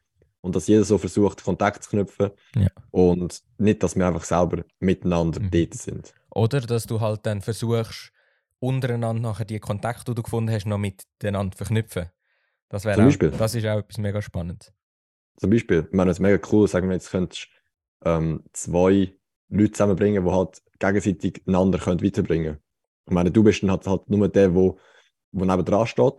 und 0.40 0.56
dass 0.56 0.66
jeder 0.66 0.84
so 0.84 0.98
versucht, 0.98 1.44
Kontakt 1.44 1.84
zu 1.84 1.90
knüpfen 1.90 2.31
ja. 2.56 2.69
und 2.90 3.43
nicht, 3.58 3.82
dass 3.82 3.96
wir 3.96 4.06
einfach 4.06 4.25
selber 4.25 4.64
miteinander 4.81 5.40
mhm. 5.40 5.50
dort 5.50 5.75
sind. 5.75 6.14
Oder 6.31 6.60
dass 6.60 6.87
du 6.87 7.00
halt 7.00 7.25
dann 7.26 7.43
versuchst, 7.43 8.12
untereinander 8.58 9.22
nachher 9.22 9.44
die 9.44 9.60
Kontakte, 9.60 10.04
die 10.06 10.14
du 10.14 10.22
gefunden 10.22 10.50
hast, 10.50 10.66
noch 10.66 10.78
miteinander 10.78 11.52
zu 11.52 11.58
verknüpfen. 11.58 12.10
Das, 12.69 12.82
Beispiel. 12.82 13.31
das 13.31 13.54
ist 13.54 13.64
auch 13.66 13.78
etwas 13.78 13.98
mega 13.98 14.20
spannend. 14.20 14.72
Zum 15.37 15.50
Beispiel, 15.50 15.87
ich 15.87 15.96
meine, 15.96 16.10
es 16.10 16.16
ist 16.16 16.22
mega 16.22 16.38
cool, 16.50 16.66
sagen 16.66 16.88
wir 16.88 16.94
jetzt 16.94 17.10
könntest 17.10 17.48
ähm, 18.04 18.43
zwei 18.52 19.14
Leute 19.48 19.72
zusammenbringen, 19.72 20.25
die 20.25 20.31
halt 20.31 20.62
gegenseitig 20.78 21.43
einander 21.46 21.78
können 21.78 22.02
weiterbringen 22.02 22.54
können. 22.54 22.62
Ich 23.06 23.14
meine, 23.14 23.31
du 23.31 23.43
bist 23.43 23.62
dann 23.62 23.70
halt, 23.70 23.87
halt 23.87 24.08
nur 24.10 24.28
der, 24.28 24.48
der 24.48 24.54
wo 24.54 24.78
neben 25.32 25.64
dran 25.64 25.87
steht, 25.87 26.14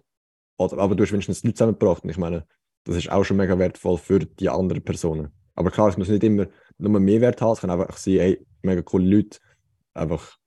aber 0.57 0.95
du 0.95 1.03
hast 1.03 1.11
wenigstens 1.11 1.43
Leute 1.43 1.55
zusammengebracht. 1.55 2.03
Und 2.03 2.09
ich 2.09 2.17
meine, 2.17 2.45
das 2.85 2.95
ist 2.95 3.11
auch 3.11 3.23
schon 3.23 3.37
mega 3.37 3.57
wertvoll 3.59 3.97
für 3.97 4.19
die 4.19 4.49
anderen 4.49 4.83
Personen. 4.83 5.31
Aber 5.55 5.71
klar, 5.71 5.89
es 5.89 5.97
muss 5.97 6.07
nicht 6.07 6.23
immer 6.23 6.47
nur 6.77 6.99
mehr 6.99 7.21
Wert 7.21 7.41
haben, 7.41 7.53
es 7.53 7.61
kann 7.61 7.69
einfach 7.69 7.97
sein, 7.97 8.19
hey, 8.19 8.47
mega 8.61 8.81
coole 8.81 9.05
Leute, 9.05 9.39
einfach, 9.93 10.37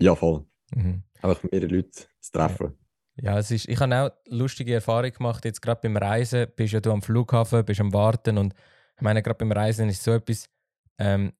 ja 0.00 0.14
voll. 0.14 0.46
Mhm. 0.74 1.02
Einfach 1.20 1.42
mehrere 1.42 1.74
Leute 1.74 1.90
zu 2.20 2.32
treffen. 2.32 2.78
Ja, 3.20 3.36
es 3.38 3.50
ist, 3.50 3.68
ich 3.68 3.80
habe 3.80 3.96
auch 3.96 4.10
lustige 4.28 4.74
Erfahrungen 4.74 5.12
gemacht, 5.12 5.44
jetzt 5.44 5.60
gerade 5.60 5.80
beim 5.82 5.96
Reisen, 5.96 6.46
bist 6.54 6.72
ja 6.72 6.80
du 6.80 6.92
am 6.92 7.02
Flughafen, 7.02 7.64
bist 7.64 7.80
am 7.80 7.92
Warten 7.92 8.38
und 8.38 8.54
ich 8.98 9.02
meine, 9.02 9.22
gerade 9.22 9.38
beim 9.38 9.52
Reisen 9.52 9.88
ist 9.88 10.02
so 10.02 10.12
etwas 10.12 10.48
ähm, 10.98 11.32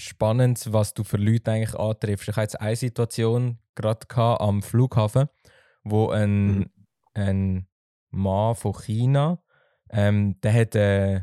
Spannendes, 0.00 0.72
was 0.72 0.94
du 0.94 1.04
für 1.04 1.18
Leute 1.18 1.52
eigentlich 1.52 1.74
antriffst. 1.74 2.28
Ich 2.28 2.36
hatte 2.36 2.42
jetzt 2.42 2.60
eine 2.60 2.76
Situation 2.76 3.58
gerade 3.74 4.06
am 4.40 4.62
Flughafen, 4.62 5.28
wo 5.84 6.08
ein, 6.08 6.46
mhm. 6.46 6.70
ein 7.12 7.68
Mann 8.10 8.54
von 8.54 8.72
China, 8.72 9.42
ähm, 9.90 10.40
der 10.40 10.54
hat, 10.54 10.74
äh, 10.76 11.22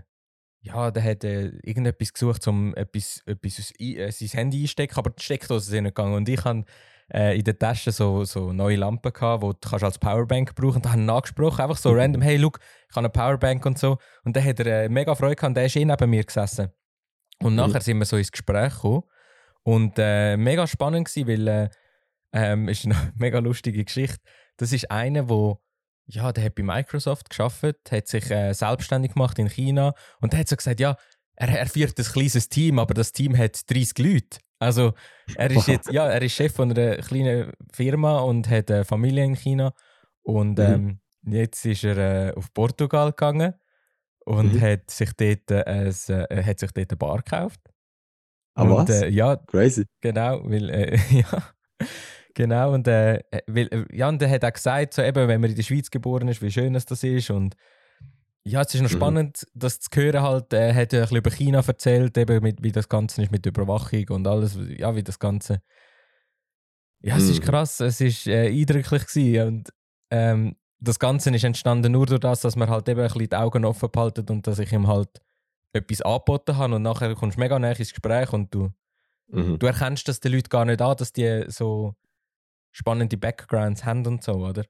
ja, 0.61 0.91
der 0.91 1.03
hat 1.03 1.23
äh, 1.23 1.47
irgendetwas 1.63 2.13
gesucht, 2.13 2.47
um 2.47 2.75
etwas, 2.75 3.23
etwas 3.25 3.73
äh, 3.79 4.11
sein 4.11 4.27
Handy 4.29 4.61
einstecken, 4.61 4.97
aber 4.97 5.09
die 5.09 5.23
Steckdose 5.23 5.75
ist 5.75 5.81
nicht 5.81 5.95
gegangen. 5.95 6.13
Und 6.13 6.29
ich 6.29 6.43
habe 6.43 6.63
äh, 7.13 7.37
in 7.37 7.43
der 7.43 7.57
Tasche 7.57 7.91
so, 7.91 8.23
so 8.23 8.51
neue 8.53 8.77
Lampen 8.77 9.13
gehabt, 9.13 9.43
die 9.43 9.47
du 9.47 9.69
kannst 9.69 9.83
als 9.83 9.99
Powerbank 9.99 10.55
brauchen 10.55 10.77
Und 10.77 10.85
da 10.85 10.91
habe 10.91 10.99
ich 10.99 11.05
ihn 11.05 11.09
angesprochen, 11.09 11.61
einfach 11.61 11.77
so 11.77 11.91
mhm. 11.91 11.99
random, 11.99 12.21
hey, 12.21 12.37
look, 12.37 12.59
ich 12.89 12.95
habe 12.95 13.05
eine 13.05 13.09
Powerbank 13.09 13.65
und 13.65 13.77
so. 13.77 13.97
Und 14.23 14.35
dann 14.35 14.43
hat 14.43 14.59
er 14.59 14.83
äh, 14.83 14.89
mega 14.89 15.13
Freude 15.15 15.35
gehabt 15.35 15.49
und 15.49 15.55
der 15.55 15.65
ist 15.65 15.75
eh 15.75 15.85
neben 15.85 16.09
mir 16.09 16.23
gesessen. 16.23 16.69
Und 17.41 17.53
mhm. 17.53 17.57
nachher 17.57 17.81
sind 17.81 17.97
wir 17.97 18.05
so 18.05 18.17
ins 18.17 18.31
Gespräch 18.31 18.73
gekommen. 18.73 19.03
Und 19.63 19.95
äh, 19.97 20.37
mega 20.37 20.67
spannend 20.67 21.07
gewesen, 21.07 21.27
weil 21.27 21.47
äh, 21.47 21.69
ähm, 22.33 22.67
ist 22.67 22.85
eine 22.85 23.13
mega 23.15 23.39
lustige 23.39 23.83
Geschichte. 23.83 24.19
Das 24.57 24.71
ist 24.71 24.89
einer, 24.91 25.23
der 25.23 25.57
ja, 26.07 26.31
der 26.31 26.45
hat 26.45 26.55
bei 26.55 26.63
Microsoft 26.63 27.29
geschafft, 27.29 27.91
hat 27.91 28.07
sich 28.07 28.29
äh, 28.29 28.53
selbstständig 28.53 29.13
gemacht 29.13 29.39
in 29.39 29.49
China 29.49 29.93
und 30.21 30.33
der 30.33 30.41
hat 30.41 30.47
so 30.47 30.55
gesagt, 30.55 30.79
ja, 30.79 30.97
er, 31.35 31.49
er 31.49 31.65
führt 31.67 31.97
ein 31.97 32.05
kleines 32.05 32.47
Team, 32.49 32.79
aber 32.79 32.93
das 32.93 33.11
Team 33.11 33.35
hat 33.37 33.69
30 33.69 33.97
Leute. 33.97 34.37
Also 34.59 34.93
er 35.35 35.51
ist 35.51 35.67
jetzt, 35.67 35.91
ja, 35.91 36.07
er 36.07 36.21
ist 36.21 36.33
Chef 36.33 36.53
von 36.53 36.71
einer 36.71 36.97
kleinen 36.97 37.51
Firma 37.73 38.19
und 38.19 38.49
hat 38.49 38.71
eine 38.71 38.85
Familie 38.85 39.25
in 39.25 39.35
China. 39.35 39.73
Und 40.23 40.57
mhm. 40.57 40.65
ähm, 40.65 40.99
jetzt 41.23 41.65
ist 41.65 41.83
er 41.83 41.97
äh, 42.29 42.33
auf 42.33 42.53
Portugal 42.53 43.11
gegangen 43.11 43.53
und 44.25 44.53
mhm. 44.53 44.61
hat, 44.61 44.89
sich 44.89 45.11
dort, 45.13 45.51
äh, 45.51 45.87
äh, 45.87 46.43
hat 46.43 46.59
sich 46.59 46.71
dort 46.71 46.91
eine 46.91 46.97
Bar 46.97 47.17
gekauft. 47.17 47.59
Ah, 48.55 48.63
und, 48.63 48.71
was? 48.71 48.89
Äh, 48.89 49.09
ja, 49.09 49.35
Crazy. 49.35 49.85
Genau, 50.01 50.41
weil, 50.49 50.69
äh, 50.69 50.97
ja, 51.11 51.43
genau, 52.33 52.73
und, 52.73 52.87
äh, 52.87 53.21
weil, 53.47 53.85
ja, 53.91 54.07
und 54.07 54.21
er 54.21 54.29
hat 54.29 54.45
auch 54.45 54.53
gesagt, 54.53 54.93
so 54.93 55.01
eben, 55.01 55.27
wenn 55.27 55.41
man 55.41 55.49
in 55.49 55.55
der 55.55 55.63
Schweiz 55.63 55.91
geboren 55.91 56.27
ist, 56.27 56.41
wie 56.41 56.51
schön 56.51 56.73
das 56.73 57.03
ist 57.03 57.29
und 57.29 57.55
ja, 58.47 58.61
es 58.61 58.75
ist 58.75 58.81
noch 58.81 58.91
mhm. 58.91 58.95
spannend, 58.95 59.47
das 59.55 59.79
zu 59.79 59.89
hören 59.95 60.21
halt. 60.21 60.53
Er 60.53 60.73
hat 60.75 60.93
ja 60.93 60.99
ein 60.99 61.03
bisschen 61.03 61.17
über 61.17 61.31
China 61.31 61.63
erzählt, 61.65 62.17
eben 62.17 62.43
mit, 62.43 62.61
wie 62.61 62.71
das 62.71 62.87
Ganze 62.87 63.23
ist 63.23 63.31
mit 63.31 63.45
Überwachung 63.45 64.05
und 64.09 64.27
alles, 64.27 64.57
ja, 64.77 64.95
wie 64.95 65.03
das 65.03 65.17
Ganze. 65.17 65.61
Ja, 67.01 67.17
es 67.17 67.23
mhm. 67.23 67.31
ist 67.31 67.41
krass, 67.41 67.79
es 67.79 68.01
ist 68.01 68.27
äh, 68.27 68.47
eindrücklich 68.47 69.07
gewesen. 69.07 69.47
und 69.47 69.73
ähm, 70.11 70.55
das 70.79 70.99
Ganze 70.99 71.33
ist 71.33 71.43
entstanden 71.43 71.93
nur 71.93 72.05
durch 72.05 72.19
das, 72.19 72.41
dass 72.41 72.55
man 72.55 72.69
halt 72.69 72.87
eben 72.87 72.99
ein 72.99 73.07
bisschen 73.07 73.29
die 73.29 73.35
Augen 73.35 73.65
offen 73.65 73.89
behalten 73.89 74.25
und 74.29 74.45
dass 74.45 74.59
ich 74.59 74.71
ihm 74.71 74.87
halt 74.87 75.21
etwas 75.73 76.01
angeboten 76.01 76.57
habe 76.57 76.75
und 76.75 76.83
nachher 76.83 77.15
kommst 77.15 77.37
du 77.37 77.41
mega 77.41 77.57
näher 77.57 77.79
ins 77.79 77.91
Gespräch 77.91 78.31
und 78.31 78.53
du, 78.53 78.69
mhm. 79.27 79.57
du 79.57 79.65
erkennst 79.65 80.07
das 80.07 80.19
den 80.19 80.33
Leuten 80.33 80.49
gar 80.49 80.65
nicht 80.65 80.81
an, 80.81 80.95
dass 80.97 81.11
die 81.11 81.45
so 81.47 81.95
spannende 82.71 83.17
Backgrounds 83.17 83.85
haben 83.85 84.05
und 84.05 84.23
so, 84.23 84.33
oder? 84.33 84.65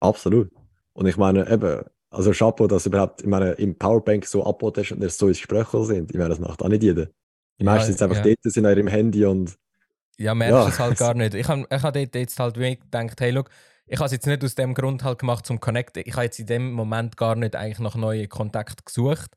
Absolut. 0.00 0.52
Und 0.92 1.06
ich 1.06 1.16
meine, 1.16 1.50
eben, 1.50 1.82
also 2.10 2.32
Chapeau, 2.32 2.66
dass 2.66 2.84
du 2.84 2.90
überhaupt 2.90 3.22
in 3.22 3.30
meine, 3.30 3.52
im 3.52 3.76
Powerbank 3.76 4.26
so 4.26 4.44
abboten 4.44 4.84
und 4.92 5.10
so 5.10 5.28
ins 5.28 5.38
Gespräch 5.38 5.68
sind. 5.68 6.10
Ich 6.10 6.16
meine, 6.16 6.30
das 6.30 6.38
macht 6.38 6.62
auch 6.62 6.68
nicht 6.68 6.82
jeder. 6.82 7.06
Die 7.58 7.64
ja, 7.64 7.72
meisten 7.72 7.92
sind 7.92 8.02
einfach 8.02 8.24
ja. 8.24 8.34
dort, 8.34 8.52
sind 8.52 8.64
in 8.64 8.70
ihrem 8.70 8.86
Handy 8.86 9.24
und. 9.24 9.58
Ja, 10.16 10.34
merkst 10.34 10.54
ja. 10.54 10.68
es 10.68 10.78
halt 10.78 10.98
gar 10.98 11.14
nicht. 11.14 11.34
Ich 11.34 11.46
habe 11.48 11.66
ich 11.70 11.82
hab 11.82 11.94
dort 11.94 12.14
jetzt 12.14 12.40
halt 12.40 12.54
gedacht, 12.54 13.20
hey, 13.20 13.30
look, 13.30 13.50
ich 13.86 13.98
habe 13.98 14.06
es 14.06 14.12
jetzt 14.12 14.26
nicht 14.26 14.44
aus 14.44 14.54
dem 14.54 14.74
Grund 14.74 15.04
halt 15.04 15.18
gemacht 15.20 15.46
zum 15.46 15.60
Connecten. 15.60 16.02
Ich 16.06 16.14
habe 16.14 16.24
jetzt 16.24 16.38
in 16.38 16.46
dem 16.46 16.72
Moment 16.72 17.16
gar 17.16 17.36
nicht 17.36 17.54
eigentlich 17.56 17.78
nach 17.78 17.94
neuen 17.96 18.28
Kontakten 18.28 18.84
gesucht. 18.84 19.30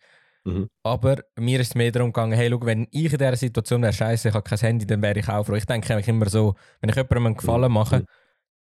Mhm. 0.44 0.70
Aber 0.84 1.18
mir 1.38 1.60
ist 1.60 1.70
es 1.70 1.76
mehr 1.76 1.92
darum 1.92 2.12
gegangen, 2.12 2.34
hey, 2.34 2.50
schau, 2.50 2.66
wenn 2.66 2.88
ich 2.92 3.12
in 3.14 3.18
dieser 3.20 3.36
Situation 3.36 3.82
wäre, 3.84 3.94
scheiße, 3.94 4.30
ich 4.30 4.34
habe 4.34 4.44
kein 4.44 4.58
Handy, 4.60 4.88
dann 4.88 5.02
wäre 5.02 5.20
ich 5.20 5.30
auch 5.30 5.46
froh. 5.46 5.54
Ich 5.56 5.66
denke 5.66 5.94
eigentlich 5.94 6.08
immer 6.08 6.30
so, 6.30 6.56
wenn 6.80 6.90
ich 6.90 6.96
jemandem 6.96 7.28
einen 7.28 7.38
Gefallen 7.38 7.72
mache, 7.72 8.00
Mhm. 8.00 8.06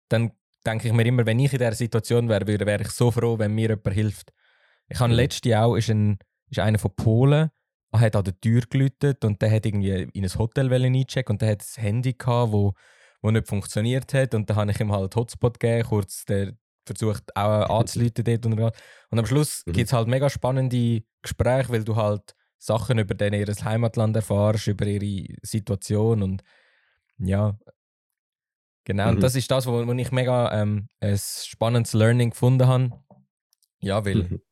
dann 0.08 0.32
denke 0.66 0.88
ich 0.88 0.94
mir 0.94 1.06
immer, 1.06 1.24
wenn 1.26 1.38
ich 1.38 1.52
in 1.52 1.58
dieser 1.58 1.72
Situation 1.74 2.28
wäre, 2.28 2.46
würde, 2.46 2.66
wäre 2.66 2.82
ich 2.82 2.90
so 2.90 3.10
froh, 3.10 3.38
wenn 3.38 3.54
mir 3.54 3.68
jemand 3.70 3.92
hilft. 3.94 4.32
Ich 4.88 4.98
habe 5.00 5.12
Mhm. 5.12 5.16
letztes 5.16 5.48
Jahr 5.50 5.66
auch, 5.66 5.76
ist, 5.76 5.90
ein, 5.90 6.18
ist 6.50 6.58
einer 6.58 6.78
von 6.78 6.94
Polen, 6.94 7.50
er 7.92 8.00
hat 8.00 8.16
an 8.16 8.24
der 8.24 8.38
Tür 8.40 8.62
geläutet 8.68 9.24
und 9.24 9.40
der 9.40 9.50
hat 9.50 9.64
irgendwie 9.64 10.08
in 10.12 10.24
ein 10.24 10.38
Hotel 10.38 10.72
einchecken 10.72 11.34
und 11.34 11.42
der 11.42 11.50
hat 11.52 11.60
das 11.60 11.78
Handy 11.78 12.12
gehabt, 12.14 12.52
wo, 12.52 12.74
wo 13.22 13.30
nicht 13.30 13.48
funktioniert 13.48 14.12
hat 14.14 14.34
und 14.34 14.48
dann 14.50 14.56
habe 14.56 14.70
ich 14.70 14.80
ihm 14.80 14.92
halt 14.92 15.16
Hotspot 15.16 15.58
gegeben, 15.58 15.88
kurz 15.88 16.24
der 16.26 16.52
versucht 16.84 17.34
auch 17.36 17.68
anzuleiten 17.80 18.24
dort 18.24 18.46
und, 18.46 18.58
und 19.10 19.18
am 19.18 19.26
Schluss 19.26 19.62
Mhm. 19.66 19.72
gibt 19.72 19.86
es 19.86 19.92
halt 19.92 20.08
mega 20.08 20.28
spannende 20.28 21.02
Gespräche, 21.22 21.70
weil 21.70 21.84
du 21.84 21.96
halt 21.96 22.34
Sachen 22.58 22.98
über 22.98 23.14
den, 23.14 23.34
ihr 23.34 23.46
Heimatland 23.46 24.16
erfährst, 24.16 24.66
über 24.66 24.86
ihre 24.86 25.34
Situation 25.42 26.22
und 26.22 26.42
ja, 27.18 27.58
genau. 28.88 29.10
Und 29.10 29.16
Mhm. 29.16 29.20
das 29.20 29.36
ist 29.36 29.48
das, 29.50 29.66
wo, 29.66 29.86
wo 29.86 29.92
ich 29.92 30.10
mega 30.10 30.60
ähm, 30.60 30.88
ein 31.00 31.16
spannendes 31.16 31.92
Learning 31.92 32.30
gefunden 32.30 32.66
habe. 32.66 32.90
Ja, 33.80 34.04
weil 34.04 34.24
Mhm. 34.24 34.42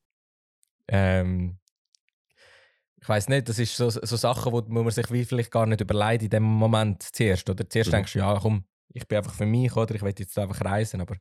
ähm, 0.88 1.58
ich 3.00 3.08
weiß 3.08 3.28
nicht, 3.28 3.48
das 3.48 3.58
ist 3.58 3.76
so, 3.76 3.90
so 3.90 4.16
Sachen, 4.16 4.52
wo, 4.52 4.60
man 4.62 4.90
sich 4.90 5.10
wie 5.10 5.24
vielleicht 5.24 5.50
gar 5.50 5.66
nicht 5.66 5.80
überlegt 5.80 6.22
in 6.22 6.30
dem 6.30 6.42
Moment 6.44 7.02
zuerst. 7.02 7.48
Oder 7.50 7.68
zuerst 7.68 7.90
Mhm. 7.90 7.96
denkst 7.96 8.12
du, 8.12 8.18
ja 8.20 8.38
komm, 8.40 8.64
ich 8.88 9.06
bin 9.08 9.18
einfach 9.18 9.34
für 9.34 9.46
mich 9.46 9.74
oder 9.76 9.94
ich 9.94 10.02
will 10.02 10.14
jetzt 10.16 10.38
einfach 10.38 10.64
reisen, 10.64 11.00
aber 11.00 11.16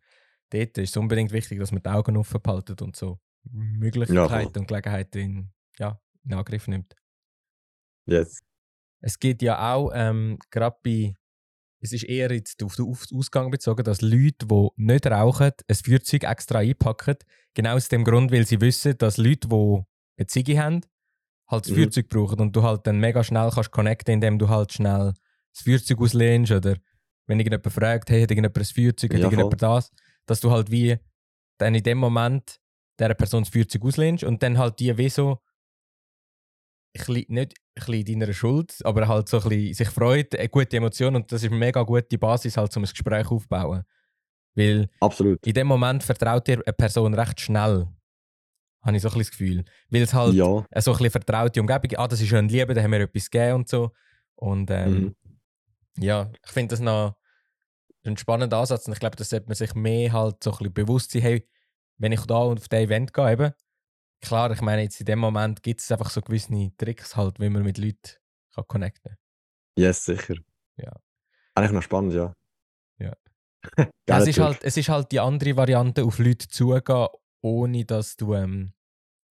dort 0.52 0.78
ist 0.78 0.90
es 0.92 0.98
unbedingt 0.98 1.32
wichtig, 1.32 1.60
dass 1.60 1.72
man 1.72 1.82
die 1.82 1.90
Augen 1.90 2.18
offen 2.18 2.42
behaltet 2.42 2.82
und 2.82 2.96
so 2.96 3.20
Möglichkeiten 3.44 4.60
und 4.60 4.68
Gelegenheiten 4.68 5.18
in, 5.20 5.54
ja, 5.78 6.00
in 6.24 6.34
Angriff 6.34 6.68
nimmt. 6.68 6.96
Yes. 8.08 8.40
Es 9.02 9.20
gibt 9.20 9.42
ja 9.42 9.74
auch 9.74 9.92
ähm, 9.94 10.40
gerade 10.50 10.78
bei, 10.84 11.16
es 11.86 11.94
ist 11.94 12.04
eher 12.04 12.32
jetzt 12.32 12.62
auf 12.64 12.76
den 12.76 12.86
Ausgang 12.86 13.50
bezogen, 13.52 13.84
dass 13.84 14.02
Leute, 14.02 14.46
die 14.46 14.68
nicht 14.76 15.08
rauchen, 15.08 15.52
ein 15.68 15.76
Feuerzeug 15.76 16.24
extra 16.24 16.60
einpacken. 16.60 17.16
Genau 17.54 17.76
aus 17.76 17.88
dem 17.90 18.04
Grund, 18.04 18.32
weil 18.32 18.46
sie 18.46 18.60
wissen, 18.60 18.98
dass 18.98 19.18
Leute, 19.18 19.48
die 19.48 19.82
eine 20.18 20.28
Ziege 20.28 20.62
haben, 20.62 20.82
halt 21.48 21.66
das 21.66 21.72
Mhm. 21.72 21.76
Feuerzeug 21.76 22.10
brauchen 22.10 22.40
und 22.40 22.56
du 22.56 22.64
halt 22.64 22.86
dann 22.88 23.00
mega 23.00 23.24
schnell 23.24 23.50
kannst 23.54 23.72
connecten, 23.72 24.16
indem 24.16 24.40
du 24.40 24.50
halt 24.50 24.74
schnell 24.74 25.14
das 25.54 25.64
Feuerzeug 25.64 26.00
auslehnst 26.02 26.52
oder 26.52 26.76
wenn 27.28 27.40
irgendjemand 27.40 27.74
fragt, 27.74 28.10
hey, 28.10 28.22
hat 28.22 28.32
irgendjemand 28.32 28.58
ein 28.58 28.66
Feuerzeug, 28.66 29.14
hat 29.14 29.20
Ja, 29.20 29.26
irgendjemand 29.26 29.62
das, 29.62 29.92
dass 30.26 30.40
du 30.42 30.52
halt 30.52 30.70
wie 30.72 30.98
dann 31.58 31.76
in 31.76 31.84
dem 31.84 31.98
Moment 31.98 32.60
dieser 33.00 33.14
Person 33.14 33.44
das 33.44 33.54
Feuerzeug 33.54 33.84
auslehnst 33.84 34.24
und 34.24 34.42
dann 34.44 34.58
halt 34.58 34.80
die 34.80 34.98
wie 34.98 35.10
so 35.10 35.40
bisschen, 36.98 37.26
nicht 37.30 37.54
ein 37.76 37.86
bisschen 37.86 38.20
deiner 38.20 38.34
Schuld, 38.34 38.76
aber 38.84 39.08
halt 39.08 39.30
so 39.30 39.38
ein 39.42 39.50
bisschen 39.50 39.74
sich 39.74 39.90
freut, 39.90 40.36
eine 40.36 40.50
gute 40.50 40.78
Emotion 40.78 41.16
und 41.16 41.32
das 41.32 41.44
ist 41.44 41.50
eine 41.50 41.58
mega 41.60 41.82
gute 41.84 42.18
Basis 42.18 42.58
halt, 42.58 42.76
um 42.78 42.84
ein 42.84 42.90
Gespräch 42.90 43.30
aufzubauen. 43.30 43.84
Weil 44.56 44.90
Absolut. 45.02 45.46
in 45.46 45.54
dem 45.54 45.68
Moment 45.68 46.02
vertraut 46.04 46.48
dir 46.48 46.62
eine 46.66 46.74
Person 46.74 47.14
recht 47.14 47.42
schnell. 47.42 47.88
Habe 48.82 48.96
ich 48.96 49.02
so 49.02 49.10
ein 49.10 49.18
das 49.18 49.32
Gefühl. 49.32 49.66
Weil 49.90 50.02
es 50.04 50.14
halt 50.14 50.34
Ja. 50.36 50.46
eine 50.72 50.82
so 50.82 50.92
ein 50.92 50.98
bisschen 50.98 51.12
vertraute 51.12 51.60
Umgebung 51.60 51.92
ah, 51.98 52.08
das 52.08 52.22
ist 52.22 52.34
ein 52.34 52.48
Liebe, 52.50 52.74
da 52.74 52.82
haben 52.82 52.92
wir 52.92 53.02
etwas 53.02 53.30
gegeben 53.30 53.56
und 53.56 53.68
so. 53.70 53.92
Und 54.36 54.70
ähm, 54.72 54.94
Mhm. 54.94 55.16
ja, 56.04 56.32
ich 56.46 56.52
finde 56.52 56.74
das 56.74 56.80
noch 56.80 57.16
ein 58.06 58.16
spannender 58.18 58.58
Ansatz 58.60 58.86
und 58.88 58.94
ich 58.94 59.00
glaube, 59.00 59.16
das 59.16 59.30
sollte 59.30 59.48
man 59.48 59.56
sich 59.56 59.74
mehr 59.74 60.14
halt 60.14 60.44
so 60.44 60.52
ein 60.52 60.58
bisschen 60.58 60.74
bewusst 60.74 61.12
sein, 61.12 61.22
hey, 61.24 61.50
wenn 61.98 62.12
ich 62.12 62.22
da 62.26 62.36
auf 62.36 62.68
das 62.68 62.80
Event 62.80 63.14
gehe, 63.14 63.32
eben, 63.32 63.52
klar, 64.26 64.52
ich 64.52 64.62
meine, 64.62 64.84
jetzt 64.84 65.00
in 65.00 65.06
dem 65.06 65.20
Moment 65.20 65.64
gibt 65.64 65.82
es 65.82 65.92
einfach 65.92 66.10
so 66.10 66.22
gewisse 66.22 66.72
Tricks 66.78 67.16
halt, 67.16 67.40
wie 67.40 67.50
man 67.50 67.64
mit 67.64 67.78
Leuten 67.78 68.18
kann 68.54 68.68
connecten 68.68 69.18
Yes, 69.78 70.06
sicher. 70.06 70.36
Ja. 70.78 70.92
Eigentlich 71.54 71.72
noch 71.72 71.84
spannend, 71.84 72.14
ja. 72.14 72.34
Ja. 73.00 73.14
Ja, 74.08 74.20
es, 74.20 74.28
ist 74.28 74.40
halt, 74.40 74.64
es 74.64 74.78
ist 74.78 74.90
halt 74.90 75.12
die 75.12 75.20
andere 75.20 75.58
Variante, 75.58 76.04
auf 76.04 76.20
Leute 76.20 76.48
zugehen, 76.48 77.08
ohne 77.42 77.84
dass 77.86 78.16
du 78.16 78.36
ähm, 78.36 78.74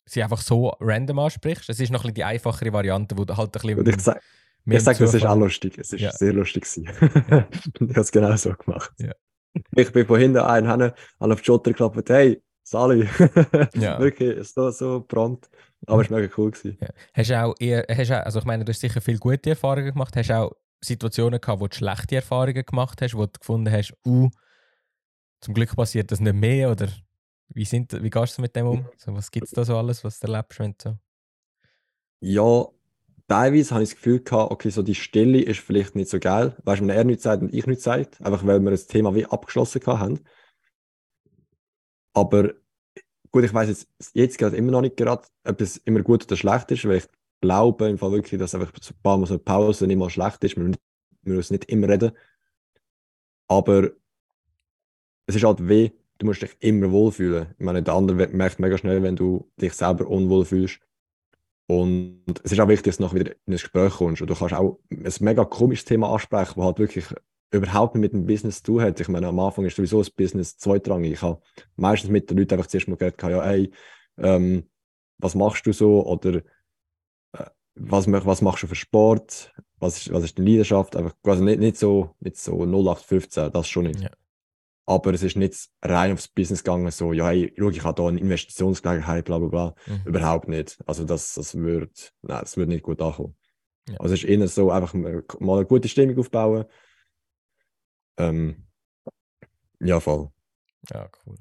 sie 0.06 0.24
einfach 0.24 0.42
so 0.42 0.70
random 0.80 1.20
ansprichst. 1.20 1.70
Es 1.70 1.80
ist 1.80 1.92
noch 1.92 2.02
ein 2.02 2.04
bisschen 2.04 2.16
die 2.16 2.24
einfachere 2.24 2.74
Variante, 2.74 3.18
wo 3.18 3.26
du 3.26 3.38
halt 3.38 3.56
ein 3.56 3.76
bisschen 3.76 3.88
ich 3.88 4.02
sag, 4.02 4.22
ich 4.66 4.84
sag, 4.84 5.00
es 5.00 5.14
ist 5.14 5.26
auch 5.26 5.38
lustig. 5.38 5.78
Es 5.78 5.94
ist 5.94 6.02
Ja. 6.02 6.12
sehr 6.12 6.34
lustig 6.34 6.64
gewesen. 6.64 6.86
ich 6.90 7.90
habe 7.90 8.02
es 8.02 8.12
genau 8.12 8.36
so 8.36 8.54
gemacht. 8.54 8.92
Ja. 8.98 9.14
Ich 9.76 9.92
bin 9.92 10.06
von 10.06 10.20
hinten 10.20 10.40
einen 10.40 10.70
hin, 10.70 10.92
alle 11.20 11.34
auf 11.34 11.40
die 11.40 11.46
Schulter 11.46 11.72
geklappt, 11.72 12.10
hey, 12.10 12.42
Sali. 12.66 13.08
Ja. 13.76 14.00
Wirklich 14.00 14.48
so, 14.50 14.72
so 14.72 15.02
prompt. 15.02 15.50
Aber 15.86 16.02
es 16.02 16.10
war 16.10 16.20
mega 16.20 16.34
cool. 16.38 16.52
Gewesen. 16.52 16.78
Ja. 16.82 16.88
Hast 17.14 17.30
du 17.30 17.44
auch 17.44 17.56
eher, 17.60 17.86
hast 17.90 18.12
auch, 18.12 18.26
also 18.26 18.40
ich 18.40 18.46
meine, 18.46 18.66
du 18.66 18.72
hast 18.72 18.82
sicher 18.82 19.02
viele 19.02 19.20
gute 19.20 19.52
Erfahrungen 19.52 19.92
gemacht. 19.92 20.16
Hast 20.16 20.30
du 20.30 20.38
auch 20.38 20.52
Situationen 20.84 21.40
gehabt, 21.40 21.62
wo 21.62 21.68
du 21.68 21.76
schlechte 21.76 22.16
Erfahrungen 22.16 22.66
gemacht 22.66 23.02
hast, 23.02 23.16
wo 23.16 23.26
du 23.26 23.40
gefunden 23.40 23.72
hast, 23.72 23.94
uh, 24.06 24.30
zum 25.42 25.54
Glück 25.54 25.76
passiert 25.76 26.12
das 26.12 26.20
nicht 26.20 26.36
mehr 26.36 26.72
oder 26.72 26.88
wie, 27.50 27.66
sind, 27.66 28.02
wie 28.02 28.10
gehst 28.10 28.38
du 28.38 28.42
mit 28.42 28.56
dem 28.56 28.68
um? 28.68 28.86
So, 28.98 29.14
was 29.14 29.30
gibt 29.30 29.46
es 29.46 29.52
da 29.52 29.64
so 29.64 29.78
alles, 29.78 30.04
was 30.04 30.20
du 30.20 30.28
erlebst, 30.28 30.60
wenn 30.60 30.72
du 30.72 30.90
so... 30.90 30.98
Ja, 32.22 32.66
teilweise 33.28 33.76
habe 33.76 33.84
ich 33.84 33.90
das 33.92 33.98
Gefühl 33.98 34.24
gehabt, 34.24 34.52
okay, 34.52 34.70
so 34.70 34.82
die 34.82 34.96
Stille 34.96 35.42
ist 35.42 35.60
vielleicht 35.60 35.96
nicht 35.96 36.10
so 36.10 36.20
geil. 36.20 36.56
Weißt 36.64 36.82
du, 36.82 36.88
wenn 36.88 36.96
er 36.96 37.04
nichts 37.04 37.24
sagt 37.24 37.44
und 37.44 37.54
ich 37.54 37.68
nichts 37.68 37.84
sagt, 37.84 38.20
einfach 38.22 38.44
weil 38.46 38.60
wir 38.62 38.72
das 38.72 38.88
Thema 38.88 39.14
wie 39.14 39.26
abgeschlossen 39.26 39.82
haben. 39.86 40.22
Aber 42.16 42.54
gut, 43.32 43.44
ich 43.44 43.54
weiß 43.54 43.70
jetzt, 43.70 43.88
jetzt 44.14 44.38
gerade 44.38 44.58
immer 44.58 44.72
noch 44.72 44.82
nicht 44.82 44.98
gerade, 44.98 45.28
ob 45.46 45.62
es 45.62 45.78
immer 45.78 46.02
gut 46.02 46.26
oder 46.26 46.38
schlecht 46.38 46.72
ist, 46.72 46.86
weil 46.86 46.98
ich 46.98 47.08
glaube 47.42 47.90
im 47.90 47.98
Fall 48.00 48.12
wirklich, 48.14 48.40
dass 48.40 48.56
einfach 48.56 48.72
ein 48.74 49.02
paar 49.04 49.18
Mal 49.18 49.28
so 49.28 49.36
eine 49.36 49.40
Pause 49.44 49.88
nicht 49.88 49.98
mal 49.98 50.10
schlecht 50.10 50.44
ist. 50.44 50.58
Wir, 50.58 50.74
müssen- 51.24 51.54
nicht 51.54 51.66
immer 51.66 51.90
reden. 51.90 52.12
Aber 53.48 53.92
es 55.28 55.36
ist 55.36 55.44
halt 55.44 55.68
weh, 55.68 55.92
du 56.20 56.26
musst 56.26 56.42
dich 56.42 56.56
immer 56.60 56.92
wohlfühlen. 56.92 57.54
Ich 57.58 57.66
meine, 57.66 57.84
der 57.84 57.94
andere 57.94 58.28
merkt 58.28 58.60
mega 58.60 58.78
schnell, 58.78 59.04
wenn 59.04 59.16
du 59.16 59.50
dich 59.60 59.74
selber 59.74 60.08
unwohl 60.08 60.46
fühlst. 60.46 60.80
Und 61.68 62.24
es 62.44 62.52
ist 62.52 62.60
auch 62.60 62.68
wichtig, 62.68 62.86
dass 62.86 62.98
du 62.98 63.04
nachher 63.04 63.20
wieder 63.20 63.32
in 63.32 63.40
ein 63.48 63.52
Gespräch 63.54 63.94
kommst. 63.96 64.22
Und 64.22 64.30
du 64.30 64.36
kannst 64.36 64.54
auch 64.54 64.80
ein 64.92 65.12
mega 65.22 65.46
komisches 65.46 65.86
Thema 65.86 66.12
ansprechen, 66.14 66.54
das 66.58 66.66
halt 66.66 66.80
wirklich 66.80 67.06
überhaupt 67.52 67.96
nicht 67.96 68.02
mit 68.02 68.14
dem 68.14 68.26
Business 68.26 68.58
zu 68.58 68.74
tun 68.74 68.82
hat. 68.82 69.00
Ich 69.00 69.08
meine, 69.08 69.28
am 69.28 69.40
Anfang 69.40 69.66
ist 69.66 69.76
sowieso 69.76 70.00
das 70.00 70.10
Business 70.10 70.58
zweitrangig. 70.58 71.14
Ich 71.14 71.22
habe 71.22 71.42
meistens 71.76 72.10
mit 72.10 72.30
den 72.30 72.38
Leuten 72.38 72.56
einfach 72.56 72.68
zuerst 72.68 72.88
mal 72.88 72.98
geredet, 72.98 73.22
ja, 73.24 73.44
hey, 73.44 73.72
ähm, 74.18 74.70
was 75.18 75.36
machst 75.36 75.66
du 75.66 75.74
so? 75.74 76.06
Oder 76.06 76.42
äh, 77.34 77.46
was, 77.76 78.12
was 78.12 78.42
machst 78.42 78.64
du 78.64 78.68
für 78.68 78.76
Sport? 78.76 79.54
Was 79.80 79.98
ist, 79.98 80.14
was 80.14 80.24
ist 80.24 80.38
deine 80.38 80.50
Leidenschaft? 80.50 80.96
Einfach 80.96 81.16
quasi 81.24 81.44
nicht, 81.44 81.60
nicht 81.60 81.78
so, 81.78 82.16
nicht 82.20 82.38
so 82.38 82.64
0815, 82.64 83.52
das 83.52 83.68
schon 83.68 83.86
nicht. 83.86 84.02
Ja. 84.02 84.10
Aber 84.88 85.14
es 85.14 85.24
ist 85.24 85.36
nicht 85.36 85.70
rein 85.82 86.14
aufs 86.14 86.28
Business 86.28 86.64
gegangen, 86.64 86.92
so, 86.92 87.12
ja, 87.12 87.28
hey, 87.28 87.52
schau, 87.58 87.70
ich 87.70 87.84
habe 87.84 87.96
da 88.02 88.08
eine 88.08 88.20
Investitionsgelegenheit, 88.20 89.26
bla 89.26 89.40
bla 89.40 89.48
bla. 89.48 89.76
Mhm. 89.88 90.02
Überhaupt 90.06 90.48
nicht. 90.48 90.78
Also 90.86 91.06
das, 91.06 91.34
das 91.34 91.56
würde, 91.56 91.92
nein, 92.22 92.42
das 92.42 92.56
würde 92.56 92.72
nicht 92.72 92.84
gut 92.84 93.02
ankommen. 93.02 93.36
Ja. 93.90 93.98
Also 94.00 94.14
es 94.14 94.24
ist 94.24 94.30
eher 94.30 94.48
so, 94.48 94.72
einfach 94.72 94.94
mal 94.94 95.58
eine 95.58 95.66
gute 95.66 95.88
Stimmung 95.88 96.18
aufbauen. 96.20 96.66
Ähm, 98.18 98.68
ja, 99.80 100.00
voll. 100.00 100.30
Ja, 100.90 101.10
cool. 101.26 101.38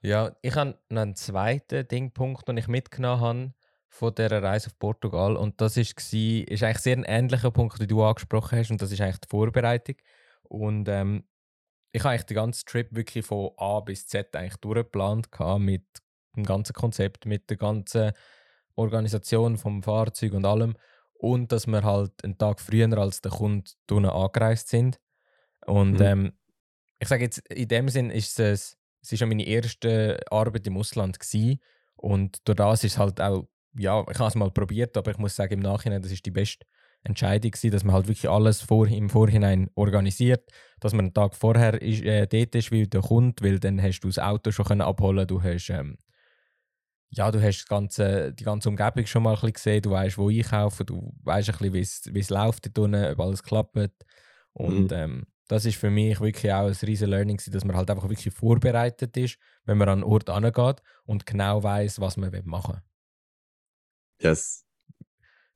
Ja, 0.00 0.36
ich 0.42 0.54
habe 0.54 0.78
noch 0.88 1.02
einen 1.02 1.16
zweiten 1.16 1.86
Dingpunkt, 1.88 2.46
den 2.48 2.56
ich 2.56 2.68
mitgenommen 2.68 3.20
habe 3.20 3.54
von 3.88 4.14
dieser 4.14 4.42
Reise 4.42 4.68
auf 4.68 4.78
Portugal. 4.78 5.36
Und 5.36 5.60
das 5.60 5.76
ist, 5.76 5.98
gsi- 5.98 6.46
ist 6.46 6.62
eigentlich 6.62 6.78
sehr 6.78 6.96
ein 6.96 7.04
ähnlicher 7.04 7.50
Punkt, 7.50 7.80
den 7.80 7.88
du 7.88 8.02
angesprochen 8.04 8.58
hast. 8.58 8.70
Und 8.70 8.80
das 8.82 8.92
ist 8.92 9.00
eigentlich 9.00 9.20
die 9.20 9.28
Vorbereitung. 9.28 9.96
Und 10.42 10.88
ähm, 10.88 11.24
ich 11.92 12.02
habe 12.02 12.10
eigentlich 12.10 12.26
den 12.26 12.34
ganzen 12.36 12.66
Trip 12.66 12.88
wirklich 12.94 13.24
von 13.24 13.50
A 13.56 13.80
bis 13.80 14.06
Z 14.06 14.36
eigentlich 14.36 14.56
durchgeplant 14.56 15.28
mit 15.58 15.86
dem 16.36 16.44
ganzen 16.44 16.74
Konzept, 16.74 17.24
mit 17.26 17.48
der 17.48 17.56
ganzen 17.56 18.12
Organisation 18.74 19.56
vom 19.56 19.82
Fahrzeug 19.82 20.34
und 20.34 20.44
allem. 20.44 20.76
Und 21.14 21.50
dass 21.50 21.66
wir 21.66 21.82
halt 21.82 22.22
einen 22.22 22.36
Tag 22.36 22.60
früher 22.60 22.96
als 22.98 23.22
der 23.22 23.32
Kunde 23.32 23.72
angereist 24.12 24.68
sind. 24.68 25.00
Und 25.66 26.00
Mhm. 26.00 26.06
ähm, 26.06 26.32
ich 26.98 27.08
sage 27.08 27.24
jetzt, 27.24 27.38
in 27.50 27.68
dem 27.68 27.88
Sinn 27.88 28.10
ist 28.10 28.38
es, 28.40 28.76
es 29.02 29.12
ist 29.12 29.20
ja 29.20 29.26
meine 29.26 29.46
erste 29.46 30.18
Arbeit 30.30 30.66
im 30.66 30.76
Ausland 30.76 31.18
gewesen. 31.20 31.60
Und 31.96 32.46
durch 32.48 32.56
das 32.56 32.84
ist 32.84 32.92
es 32.92 32.98
halt 32.98 33.20
auch, 33.20 33.48
ja, 33.78 34.00
ich 34.10 34.18
habe 34.18 34.28
es 34.28 34.34
mal 34.34 34.50
probiert, 34.50 34.96
aber 34.96 35.10
ich 35.10 35.18
muss 35.18 35.36
sagen, 35.36 35.54
im 35.54 35.60
Nachhinein, 35.60 36.02
das 36.02 36.12
ist 36.12 36.24
die 36.26 36.30
beste 36.30 36.66
Entscheidung 37.02 37.50
gewesen, 37.50 37.70
dass 37.70 37.84
man 37.84 37.94
halt 37.94 38.08
wirklich 38.08 38.28
alles 38.28 38.62
vor, 38.62 38.86
im 38.88 39.10
Vorhinein 39.10 39.70
organisiert, 39.74 40.50
dass 40.80 40.92
man 40.92 41.06
einen 41.06 41.14
Tag 41.14 41.34
vorher 41.34 41.80
ist, 41.80 42.02
äh, 42.02 42.26
dort 42.26 42.54
ist, 42.54 42.70
wie 42.72 42.86
der 42.88 43.02
Kunde, 43.02 43.42
weil 43.44 43.60
dann 43.60 43.80
hast 43.82 44.00
du 44.00 44.08
das 44.08 44.18
Auto 44.18 44.50
schon 44.50 44.64
können 44.64 44.80
abholen, 44.80 45.26
du 45.26 45.42
hast 45.42 45.68
ähm, 45.70 45.98
ja, 47.10 47.30
du 47.30 47.40
hast 47.40 47.68
ganze, 47.68 48.32
die 48.32 48.44
ganze 48.44 48.68
Umgebung 48.68 49.06
schon 49.06 49.22
mal 49.22 49.30
ein 49.30 49.34
bisschen 49.36 49.52
gesehen, 49.52 49.82
du 49.82 49.90
weißt, 49.90 50.18
wo 50.18 50.28
einkaufen, 50.28 50.86
du 50.86 51.12
weißt 51.22 51.48
ein 51.50 51.52
bisschen, 51.58 51.72
wie 51.74 51.80
es- 51.80 52.10
wie 52.12 52.20
es 52.20 52.30
läuft 52.30 52.66
dort 52.66 52.78
unten, 52.78 53.04
ob 53.12 53.20
alles 53.20 53.42
klappt. 53.42 53.76
Und 54.52 54.90
Mhm. 54.90 54.96
ähm, 54.96 55.26
das 55.48 55.64
ist 55.64 55.76
für 55.76 55.90
mich 55.90 56.20
wirklich 56.20 56.52
auch 56.52 56.66
ein 56.66 56.76
riesen 56.82 57.10
Learning, 57.10 57.40
dass 57.46 57.64
man 57.64 57.76
halt 57.76 57.90
einfach 57.90 58.08
wirklich 58.08 58.34
vorbereitet 58.34 59.16
ist, 59.16 59.38
wenn 59.64 59.78
man 59.78 59.88
an 59.88 60.02
einen 60.02 60.04
Ort 60.04 60.28
angeht 60.28 60.82
und 61.04 61.26
genau 61.26 61.62
weiß, 61.62 62.00
was 62.00 62.16
man 62.16 62.30
machen 62.44 62.74
will. 62.74 62.82
Yes. 64.20 64.64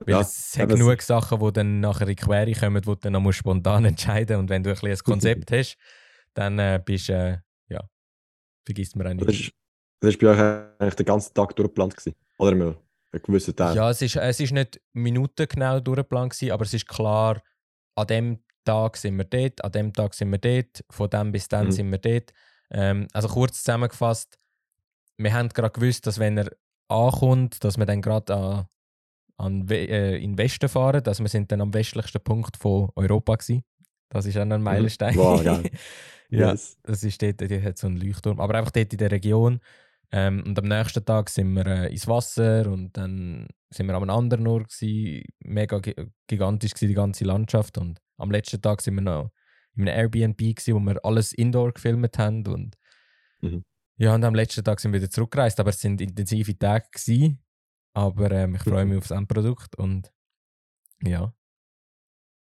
Weil 0.01 0.15
Ja, 0.15 0.21
es 0.21 0.57
hat 0.57 0.69
genug 0.69 1.03
Sachen, 1.03 1.41
die 1.41 1.53
dann 1.53 1.81
nachher 1.81 2.09
in 2.09 2.17
die 2.17 2.17
Quere 2.17 2.53
kommen, 2.53 2.87
wo 2.87 2.95
du 2.95 3.01
dann 3.01 3.13
noch 3.13 3.33
spontan 3.33 3.85
entscheiden 3.87 4.37
musst. 4.37 4.43
Und 4.43 4.51
wenn 4.51 4.63
du 4.63 4.71
ein 4.71 4.75
bisschen 4.75 4.91
ein 4.91 4.99
Konzept 4.99 5.51
hast, 5.53 5.77
dann 6.35 6.59
äh, 6.59 6.81
bist 6.85 7.09
du, 7.09 7.13
äh, 7.13 7.39
ja, 7.69 7.89
vergisst 8.65 8.97
man 8.97 9.09
auch 9.09 9.15
nicht. 9.15 9.41
ist, 9.41 9.53
das 10.01 10.11
ist 10.11 10.21
bei 10.21 10.29
euch 10.29 10.39
eigentlich 10.79 10.95
den 10.95 11.07
ganzen 11.07 11.35
Tag 11.35 11.55
durchgeplant 11.57 11.97
gewesen. 11.97 12.17
Oder 12.39 12.53
immer 12.53 12.77
einen 13.13 13.23
gewissen 13.23 13.55
Teil. 13.57 13.77
Ja, 13.77 13.91
es 13.91 14.01
ist, 14.01 14.17
es 14.17 14.41
ist 14.41 14.53
nicht 14.53 14.81
minutengenau 14.93 15.81
durchgeplant, 15.81 16.33
gewesen, 16.33 16.53
aber 16.53 16.65
es 16.65 16.73
ist 16.73 16.87
klar, 16.87 17.43
an 17.97 18.07
dem 18.07 18.43
Tag 18.65 18.97
sind 18.97 19.17
wir 19.17 19.25
dort, 19.25 19.65
an 19.65 19.73
dem 19.73 19.93
Tag 19.93 20.15
sind 20.15 20.31
wir 20.31 20.39
dort, 20.39 20.85
von 20.91 21.09
dem 21.11 21.33
bis 21.33 21.49
dann 21.49 21.67
Mhm. 21.67 21.73
sind 21.73 21.91
wir 21.91 21.99
dort. 21.99 22.33
Ähm, 22.71 23.09
also 23.13 23.29
kurz 23.29 23.63
zusammengefasst, 23.63 24.37
wir 25.17 25.33
haben 25.33 25.49
gerade 25.51 25.71
gewusst, 25.73 26.07
dass 26.07 26.19
wenn 26.19 26.39
er 26.39 26.51
ankommt, 26.89 27.63
dass 27.65 27.77
wir 27.79 27.87
dann 27.87 28.03
gerade 28.03 28.35
an, 28.35 28.67
an 29.37 29.69
We 29.69 29.77
äh, 29.89 30.17
in 30.17 30.33
den 30.33 30.39
Westen 30.39 30.69
fahren, 30.69 31.03
dass 31.03 31.21
wir 31.21 31.29
sind 31.29 31.51
dann 31.53 31.61
am 31.61 31.73
westlichsten 31.75 32.21
Punkt 32.23 32.57
von 32.57 32.91
Europa 32.97 33.35
gewesen. 33.37 33.63
Das 34.09 34.27
ist 34.27 34.37
auch 34.37 34.43
ein 34.43 34.63
Meilenstein. 34.63 35.15
Mhm. 35.15 35.19
Wow, 35.19 35.45
geil. 35.45 35.63
ja, 36.31 36.51
Yes. 36.51 36.79
das 36.83 37.03
ist 37.05 37.21
dort, 37.23 37.41
dort 37.41 37.63
hat 37.63 37.79
so 37.79 37.87
einen 37.87 37.97
Leuchtturm, 37.97 38.41
aber 38.41 38.55
einfach 38.57 38.73
dort 38.73 38.93
in 38.93 38.99
der 38.99 39.11
Region. 39.11 39.61
Ähm, 40.13 40.43
und 40.45 40.59
am 40.59 40.65
nächsten 40.67 41.05
Tag 41.05 41.31
sind 41.31 41.53
wir 41.55 41.67
äh, 41.67 41.93
ins 41.93 42.09
Wasser 42.09 42.67
und 42.67 42.97
dann 42.97 43.47
sind 43.73 43.87
wir 43.87 43.95
einem 43.97 44.11
anderen 44.11 44.47
Ort 44.49 44.69
gewesen. 44.69 45.25
Mega 45.45 45.79
gi- 45.79 45.95
gigantisch 46.27 46.75
gewesen, 46.75 46.89
die 46.89 46.95
ganze 46.95 47.25
Landschaft. 47.25 47.79
Und 47.79 48.01
am 48.21 48.31
letzten 48.31 48.61
Tag 48.63 48.81
sind 48.81 48.95
wir 48.97 49.03
noch 49.03 49.31
in 49.77 49.89
einem 49.89 49.97
Airbnb 50.13 50.39
gewesen, 50.39 50.75
wo 50.75 50.81
wir 50.81 51.05
alles 51.05 51.33
Indoor 51.33 51.73
gefilmt 51.73 52.19
haben 52.19 52.47
und 52.47 52.77
Mhm. 53.43 53.65
ja, 53.97 54.15
und 54.15 54.23
am 54.25 54.35
letzten 54.35 54.63
Tag 54.63 54.81
sind 54.81 54.93
wir 54.93 55.01
wieder 55.01 55.11
zurückgereist, 55.11 55.59
aber 55.61 55.71
es 55.71 55.81
sind 55.81 56.01
intensive 56.01 56.59
Tage 56.59 56.87
gewesen. 56.93 57.43
Aber 57.95 58.31
ähm, 58.31 58.55
ich 58.55 58.63
freue 58.63 58.85
mich 58.85 58.99
aufs 58.99 59.11
Endprodukt 59.11 59.77
und 59.77 60.13
ja, 61.03 61.33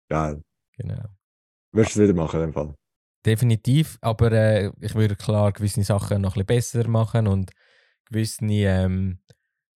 Geil. 0.09 0.41
genau. 0.77 1.05
Würdest 1.71 1.95
du 1.95 2.01
es 2.01 2.09
wieder 2.09 2.17
machen, 2.17 2.39
in 2.41 2.47
dem 2.47 2.53
Fall? 2.53 2.75
Definitiv, 3.25 3.97
aber 4.01 4.31
äh, 4.31 4.71
ich 4.79 4.95
würde 4.95 5.15
klar 5.15 5.51
gewisse 5.51 5.83
Sachen 5.83 6.21
noch 6.21 6.35
ein 6.35 6.45
bisschen 6.45 6.81
besser 6.81 6.89
machen 6.89 7.27
und 7.27 7.51
gewisse 8.05 8.45
ähm, 8.45 9.19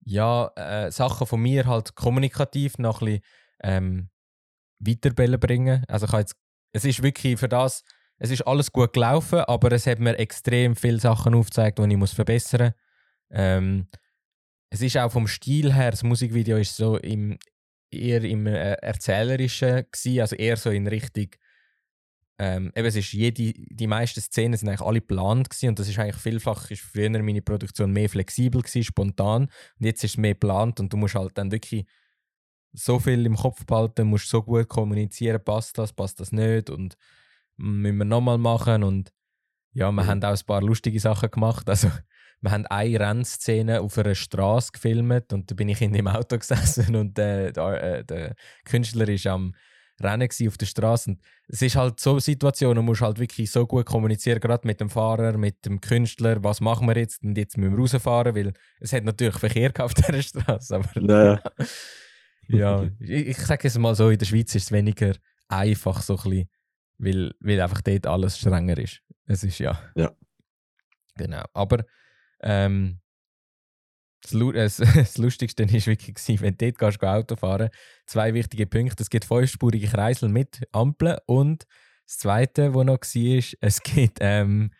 ja, 0.05 0.51
äh, 0.55 0.91
Sachen 0.91 1.27
von 1.27 1.41
mir 1.41 1.65
halt 1.65 1.95
kommunikativ 1.95 2.77
noch 2.77 3.01
ein 3.01 3.05
bisschen 3.05 3.23
ähm, 3.61 4.09
weiter 4.79 5.11
bringen. 5.11 5.83
Also 5.87 6.05
ich 6.05 6.13
jetzt, 6.13 6.35
es 6.73 6.85
ist 6.85 7.03
wirklich 7.03 7.39
für 7.39 7.49
das, 7.49 7.83
es 8.17 8.31
ist 8.31 8.41
alles 8.41 8.71
gut 8.71 8.93
gelaufen, 8.93 9.39
aber 9.39 9.71
es 9.71 9.87
hat 9.87 9.99
mir 9.99 10.17
extrem 10.17 10.75
viele 10.75 10.99
Sachen 10.99 11.33
aufgezeigt, 11.33 11.79
die 11.79 11.83
ich 11.83 11.97
muss 11.97 12.13
verbessern 12.13 12.73
muss. 12.73 12.73
Ähm, 13.31 13.87
es 14.71 14.81
ist 14.81 14.97
auch 14.97 15.11
vom 15.11 15.27
Stil 15.27 15.73
her, 15.73 15.91
das 15.91 16.03
Musikvideo 16.03 16.57
ist 16.57 16.75
so 16.75 16.97
im, 16.97 17.37
eher 17.91 18.23
im 18.23 18.45
äh, 18.45 18.73
Erzählerischen 18.73 19.85
gewesen, 19.91 20.21
also 20.21 20.35
eher 20.35 20.57
so 20.57 20.69
in 20.69 20.87
Richtung 20.87 21.29
ähm, 22.41 22.71
eben, 22.73 22.87
es 22.87 22.95
ist 22.95 23.11
jede, 23.11 23.53
die 23.53 23.87
meisten 23.87 24.21
Szenen 24.21 24.55
sind 24.55 24.69
eigentlich 24.69 24.87
alle 24.87 25.01
geplant 25.01 25.49
und 25.61 25.77
das 25.77 25.89
ist 25.89 25.99
eigentlich 25.99 26.15
vielfach 26.15 26.71
ist 26.71 26.81
früher 26.81 27.09
meine 27.09 27.41
Produktion 27.41 27.91
mehr 27.91 28.09
flexibel 28.09 28.61
gewesen, 28.61 28.83
spontan 28.83 29.43
und 29.43 29.85
jetzt 29.85 30.05
ist 30.05 30.11
es 30.11 30.17
mehr 30.17 30.33
geplant 30.33 30.79
und 30.79 30.91
du 30.91 30.95
musst 30.95 31.15
halt 31.15 31.37
dann 31.37 31.51
wirklich 31.51 31.85
so 32.73 32.99
viel 32.99 33.25
im 33.25 33.35
Kopf 33.35 33.65
behalten, 33.65 34.07
musst 34.07 34.29
so 34.29 34.41
gut 34.43 34.67
kommunizieren, 34.67 35.43
passt 35.43 35.77
das, 35.77 35.93
passt 35.93 36.19
das 36.19 36.31
nicht 36.31 36.69
und 36.69 36.95
müssen 37.57 37.97
wir 37.97 38.05
nochmal 38.05 38.37
machen 38.37 38.83
und 38.83 39.11
ja, 39.73 39.91
wir 39.91 40.03
Mhm. 40.03 40.07
haben 40.07 40.23
auch 40.23 40.29
ein 40.31 40.45
paar 40.45 40.61
lustige 40.61 40.99
Sachen 40.99 41.29
gemacht, 41.31 41.69
also 41.69 41.89
wir 42.41 42.51
haben 42.51 42.65
eine 42.67 42.99
Rennszene 42.99 43.81
auf 43.81 43.97
einer 43.97 44.15
Straße 44.15 44.71
gefilmt 44.71 45.33
und 45.33 45.51
da 45.51 45.55
bin 45.55 45.69
ich 45.69 45.81
in 45.81 45.93
dem 45.93 46.07
Auto 46.07 46.37
gesessen 46.39 46.95
und 46.95 47.17
der, 47.17 47.51
der, 47.51 47.83
äh, 47.83 48.05
der 48.05 48.35
Künstler 48.65 49.07
ist 49.09 49.27
am 49.27 49.53
Rennen 50.01 50.29
auf 50.47 50.57
der 50.57 50.65
Straße 50.65 51.09
und 51.11 51.21
es 51.49 51.61
ist 51.61 51.75
halt 51.75 51.99
so 51.99 52.11
eine 52.11 52.21
Situation, 52.21 52.75
du 52.77 52.81
musst 52.81 53.01
halt 53.01 53.19
wirklich 53.19 53.51
so 53.51 53.67
gut 53.67 53.85
kommunizieren, 53.85 54.39
gerade 54.39 54.65
mit 54.65 54.79
dem 54.79 54.89
Fahrer, 54.89 55.37
mit 55.37 55.65
dem 55.65 55.81
Künstler, 55.81 56.41
was 56.41 56.61
machen 56.61 56.87
wir 56.87 56.95
jetzt 56.97 57.21
und 57.21 57.37
jetzt 57.37 57.57
müssen 57.57 57.73
wir 57.73 57.79
rausfahren, 57.79 58.33
weil 58.35 58.53
es 58.79 58.93
hat 58.93 59.03
natürlich 59.03 59.37
Verkehr 59.37 59.73
auf 59.79 59.93
dieser 59.93 60.21
Straße, 60.21 60.75
aber 60.75 60.89
Naja. 60.95 61.41
ja, 62.49 62.83
ich, 62.99 63.27
ich 63.27 63.37
sage 63.37 63.67
es 63.67 63.77
mal 63.77 63.95
so, 63.95 64.09
in 64.09 64.17
der 64.17 64.25
Schweiz 64.25 64.53
ist 64.55 64.65
es 64.65 64.71
weniger 64.71 65.15
einfach 65.47 66.01
so 66.01 66.17
ein 66.17 66.23
bisschen, 66.23 66.49
weil, 66.97 67.33
weil 67.39 67.61
einfach 67.61 67.81
dort 67.81 68.07
alles 68.07 68.37
strenger 68.37 68.77
ist. 68.77 69.01
Es 69.25 69.43
ist 69.43 69.59
ja. 69.59 69.79
Ja. 69.95 70.11
Genau, 71.15 71.43
aber 71.53 71.85
ähm, 72.41 72.99
das, 74.21 74.31
Lu 74.33 74.51
äh, 74.51 74.69
das 74.95 75.17
Lustigste 75.17 75.63
war 75.63 75.85
wirklich, 75.85 76.15
gewesen, 76.15 76.41
wenn 76.41 76.57
du 76.57 76.65
dort 76.65 76.77
gehst, 76.77 76.99
geh 76.99 77.07
Auto 77.07 77.35
fahren, 77.35 77.69
zwei 78.05 78.33
wichtige 78.33 78.67
Punkte. 78.67 79.03
Es 79.03 79.09
gibt 79.09 79.25
fünfspurige 79.25 79.87
Kreisel 79.87 80.29
mit 80.29 80.61
Ampeln 80.71 81.17
und 81.25 81.65
das 82.05 82.17
Zweite, 82.17 82.73
was 82.73 82.85
noch 82.85 83.01
war, 83.01 83.57
es 83.61 83.83
gibt 83.83 84.17
ähm, 84.21 84.71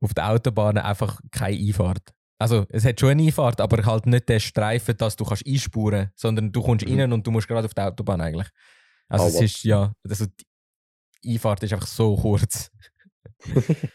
auf 0.00 0.14
der 0.14 0.30
Autobahn 0.30 0.78
einfach 0.78 1.20
keine 1.30 1.56
Einfahrt. 1.56 2.12
Also 2.40 2.66
es 2.70 2.84
hat 2.84 3.00
schon 3.00 3.10
eine 3.10 3.24
Einfahrt, 3.24 3.60
aber 3.60 3.84
halt 3.84 4.06
nicht 4.06 4.28
den 4.28 4.38
Streifen, 4.40 4.96
dass 4.96 5.16
du 5.16 5.24
kannst 5.24 5.46
einspuren 5.46 6.04
kannst, 6.06 6.18
sondern 6.20 6.52
du 6.52 6.62
kommst 6.62 6.86
Mhm. 6.86 7.00
rein 7.00 7.12
und 7.12 7.26
du 7.26 7.30
musst 7.32 7.48
gerade 7.48 7.66
auf 7.66 7.74
die 7.74 7.80
Autobahn 7.80 8.20
eigentlich. 8.20 8.48
Also 9.08 9.24
Oh, 9.24 9.28
es 9.28 9.40
ist, 9.40 9.64
ja, 9.64 9.92
also 10.08 10.26
die 11.24 11.32
Einfahrt 11.34 11.62
ist 11.64 11.72
einfach 11.72 11.86
so 11.86 12.16
kurz. 12.16 12.70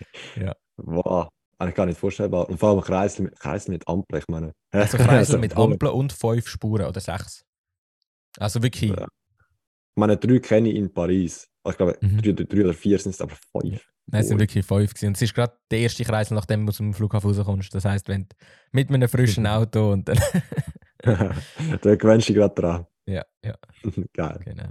Wow. 0.78 1.30
Eigentlich 1.60 1.76
gar 1.76 1.86
nicht 1.86 2.00
vorstellbar. 2.00 2.50
Und 2.50 2.58
vor 2.60 2.70
allem 2.70 2.82
Kreisel 2.82 3.26
mit, 3.26 3.40
Kreisel 3.40 3.72
mit 3.72 3.88
Ampel, 3.88 4.20
ich 4.20 4.28
meine. 4.28 4.54
Also 4.72 4.98
Kreisel 4.98 5.40
mit 5.40 5.56
Ampeln 5.56 5.92
und 5.94 6.12
fünf 6.12 6.48
Spuren 6.48 6.86
oder 6.88 7.00
sechs. 7.00 7.46
Also 8.38 8.62
wirklich, 8.64 8.90
Ja. 8.92 9.06
Ich 9.06 10.00
meine, 10.00 10.18
drei 10.18 10.40
kenne 10.40 10.70
ich 10.70 10.76
in 10.76 10.92
Paris. 10.92 11.48
Also 11.64 11.74
Ich 11.74 11.78
glaube, 11.78 11.98
Mhm. 12.02 12.22
drei, 12.22 12.32
drei 12.46 12.64
oder 12.64 12.74
vier 12.74 12.98
sind 12.98 13.12
es, 13.12 13.22
aber 13.22 13.36
fünf. 13.52 13.88
Nein, 14.08 14.22
es 14.22 14.28
sind 14.28 14.40
wirklich 14.40 14.66
fünf 14.66 14.94
gewesen. 14.94 15.08
Und 15.08 15.16
es 15.18 15.22
ist 15.22 15.34
gerade 15.34 15.54
der 15.72 15.80
erste 15.80 16.04
Kreisel, 16.04 16.36
nachdem 16.36 16.66
du 16.66 16.70
aus 16.70 16.78
dem 16.78 16.94
Flughafen 16.94 17.30
rauskommst. 17.32 17.74
Das 17.74 17.86
heisst, 17.86 18.08
wenn 18.08 18.24
du 18.24 18.36
mit 18.72 18.90
einem 18.90 19.08
frischen 19.10 19.44
Mhm. 19.44 19.50
Auto 19.50 19.92
und 19.92 20.08
dann... 20.08 20.20
da 21.82 21.96
gewöhnst 21.96 22.30
du 22.30 22.34
dich 22.34 22.40
gerade 22.42 22.56
dran. 22.56 22.88
ja, 23.06 23.24
ja, 23.44 23.56
Geil. 24.14 24.40
genau. 24.46 24.70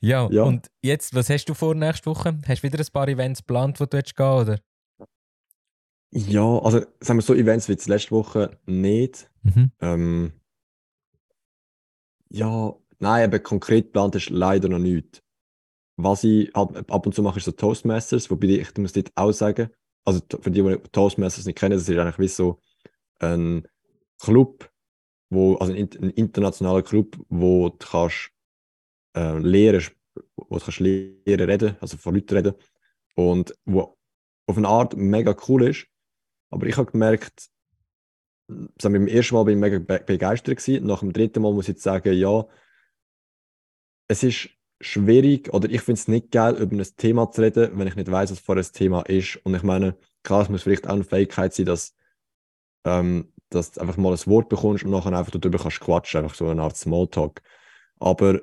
Ja, 0.00 0.28
Ja. 0.30 0.42
und 0.44 0.70
jetzt, 0.82 1.14
was 1.14 1.28
hast 1.28 1.44
du 1.46 1.54
vor 1.54 1.74
nächste 1.74 2.06
Woche? 2.10 2.38
Hast 2.46 2.62
du 2.62 2.66
wieder 2.66 2.78
ein 2.78 2.92
paar 2.92 3.08
Events 3.08 3.40
geplant, 3.40 3.78
wo 3.80 3.86
du 3.86 3.96
jetzt 3.96 4.16
gehen 4.16 4.26
oder? 4.26 4.58
Ja, 6.16 6.58
also 6.60 6.80
sagen 7.00 7.18
wir 7.18 7.22
so, 7.22 7.34
Events 7.34 7.68
wie 7.68 7.72
letzte 7.90 8.12
Woche 8.12 8.58
nicht. 8.66 9.28
Mhm. 9.42 9.72
Ähm, 9.80 10.32
ja, 12.30 12.72
nein, 13.00 13.24
eben 13.32 13.42
konkret 13.42 13.86
geplant 13.86 14.14
ist 14.14 14.30
leider 14.30 14.68
noch 14.68 14.78
nichts. 14.78 15.22
Was 15.96 16.24
ich 16.24 16.50
halt 16.54 16.90
ab 16.90 17.06
und 17.06 17.14
zu 17.14 17.22
mache, 17.22 17.38
ist 17.38 17.44
so 17.44 17.52
Toastmasters, 17.52 18.30
wobei 18.30 18.48
ich 18.48 18.76
muss 18.76 18.92
dort 18.92 19.12
auch 19.14 19.32
sagen, 19.32 19.70
also 20.04 20.20
für 20.40 20.50
die, 20.50 20.62
die 20.62 20.88
Toastmasters 20.90 21.46
nicht 21.46 21.58
kennen, 21.58 21.74
das 21.78 21.88
ist 21.88 21.96
eigentlich 21.96 22.18
wie 22.18 22.28
so 22.28 22.60
ein 23.20 23.66
Club, 24.20 24.70
wo, 25.30 25.54
also 25.56 25.72
ein, 25.72 25.88
ein 26.00 26.10
internationaler 26.10 26.82
Club, 26.82 27.16
wo 27.28 27.68
du 27.68 27.78
kannst 27.78 28.30
äh, 29.16 29.38
lehren, 29.38 29.84
wo 30.36 30.58
du 30.58 30.64
kannst 30.64 30.80
lehren 30.80 31.48
reden, 31.48 31.76
also 31.80 31.96
von 31.96 32.14
Leuten 32.14 32.34
reden 32.34 32.54
und 33.14 33.54
wo 33.64 33.96
auf 34.46 34.58
eine 34.58 34.68
Art 34.68 34.96
mega 34.96 35.34
cool 35.48 35.68
ist, 35.68 35.86
aber 36.50 36.66
ich 36.66 36.76
habe 36.76 36.90
gemerkt, 36.90 37.50
sagen 38.80 38.94
beim 38.94 39.06
ersten 39.06 39.34
Mal 39.34 39.44
bin 39.44 39.54
ich 39.56 39.60
mega 39.60 39.78
be 39.78 40.04
begeistert 40.04 40.58
gewesen. 40.58 40.86
Nach 40.86 41.00
dem 41.00 41.12
dritten 41.12 41.42
Mal 41.42 41.52
muss 41.52 41.64
ich 41.64 41.74
jetzt 41.74 41.82
sagen, 41.82 42.12
ja, 42.12 42.46
es 44.08 44.22
ist 44.22 44.50
schwierig 44.84 45.52
oder 45.52 45.68
ich 45.70 45.80
finde 45.80 45.98
es 45.98 46.08
nicht 46.08 46.30
geil, 46.30 46.56
über 46.56 46.76
ein 46.76 46.86
Thema 46.96 47.30
zu 47.30 47.40
reden, 47.42 47.78
wenn 47.78 47.86
ich 47.86 47.96
nicht 47.96 48.10
weiß, 48.10 48.30
was 48.30 48.38
vor 48.38 48.56
ein 48.56 48.62
Thema 48.64 49.02
ist. 49.02 49.36
Und 49.44 49.54
ich 49.54 49.62
meine, 49.62 49.96
klar, 50.22 50.42
es 50.42 50.48
muss 50.48 50.62
vielleicht 50.62 50.86
auch 50.86 50.92
eine 50.94 51.04
Fähigkeit 51.04 51.54
sein, 51.54 51.66
dass, 51.66 51.94
ähm, 52.84 53.32
dass 53.50 53.72
du 53.72 53.80
einfach 53.80 53.96
mal 53.96 54.12
ein 54.12 54.26
Wort 54.26 54.48
bekommst 54.48 54.84
und 54.84 54.90
nachher 54.90 55.12
einfach 55.12 55.32
darüber 55.32 55.58
kannst 55.58 55.80
quatschen, 55.80 56.22
einfach 56.22 56.36
so 56.36 56.48
eine 56.48 56.62
Art 56.62 56.76
Smalltalk. 56.76 57.42
Aber 57.98 58.40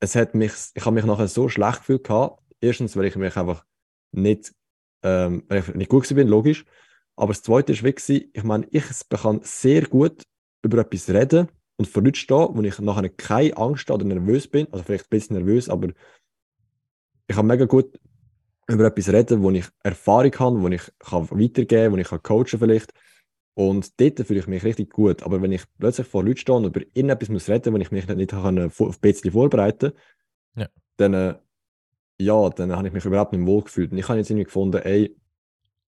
es 0.00 0.14
hat 0.14 0.34
mich, 0.34 0.52
ich 0.74 0.84
habe 0.84 0.94
mich 0.94 1.04
nachher 1.04 1.28
so 1.28 1.48
schlecht 1.48 1.78
gefühlt 1.78 2.04
gehabt. 2.04 2.42
Erstens, 2.60 2.96
weil 2.96 3.06
ich 3.06 3.16
mich 3.16 3.36
einfach 3.36 3.64
nicht, 4.12 4.54
ähm, 5.02 5.44
nicht 5.74 5.90
gut 5.90 6.08
bin, 6.14 6.28
logisch. 6.28 6.64
Aber 7.16 7.32
das 7.32 7.42
Zweite 7.42 7.72
wirklich, 7.82 8.30
ich 8.32 8.42
meine, 8.44 8.66
ich 8.70 8.84
kann 9.08 9.40
sehr 9.42 9.82
gut 9.86 10.22
über 10.62 10.78
etwas 10.78 11.08
reden 11.08 11.48
und 11.76 11.86
vor 11.86 12.02
Leuten 12.02 12.16
stehen, 12.16 12.48
wo 12.52 12.62
ich 12.62 12.78
nachher 12.78 13.08
keine 13.08 13.56
Angst 13.56 13.90
oder 13.90 14.04
nervös 14.04 14.48
bin, 14.48 14.66
also 14.72 14.84
vielleicht 14.84 15.06
ein 15.06 15.10
bisschen 15.10 15.36
nervös, 15.36 15.68
aber 15.68 15.88
ich 17.28 17.36
kann 17.36 17.46
mega 17.46 17.64
gut 17.64 17.98
über 18.68 18.86
etwas 18.86 19.08
reden, 19.08 19.42
wo 19.42 19.50
ich 19.50 19.66
Erfahrung 19.82 20.32
habe, 20.38 20.62
wo 20.62 20.68
ich 20.68 20.82
kann 20.98 21.30
weitergeben 21.30 21.66
kann, 21.66 21.92
wo 21.92 21.96
ich 21.96 22.08
kann 22.08 22.22
coachen 22.22 22.58
vielleicht. 22.58 22.92
Und 23.54 23.98
dort 24.00 24.20
fühle 24.26 24.40
ich 24.40 24.46
mich 24.46 24.64
richtig 24.64 24.92
gut. 24.92 25.22
Aber 25.22 25.40
wenn 25.40 25.52
ich 25.52 25.62
plötzlich 25.78 26.06
vor 26.06 26.22
Leuten 26.24 26.38
stehe 26.38 26.56
und 26.56 26.66
über 26.66 26.80
irgendetwas 26.92 27.28
muss 27.28 27.48
reden, 27.48 27.72
wo 27.72 27.78
ich 27.78 27.90
mich 27.90 28.06
nicht, 28.06 28.16
nicht 28.16 28.30
kann, 28.30 28.58
auf 28.58 28.80
ein 28.80 28.94
bisschen 29.00 29.32
vorbereiten 29.32 29.92
Ja. 30.56 30.68
dann, 30.96 31.14
äh, 31.14 31.34
ja, 32.18 32.50
dann 32.50 32.76
habe 32.76 32.88
ich 32.88 32.94
mich 32.94 33.04
überhaupt 33.04 33.32
nicht 33.32 33.46
wohl 33.46 33.62
gefühlt. 33.62 33.92
Und 33.92 33.98
ich 33.98 34.08
habe 34.08 34.18
jetzt 34.18 34.30
irgendwie 34.30 34.44
gefunden, 34.44 34.82
ey, 34.82 35.16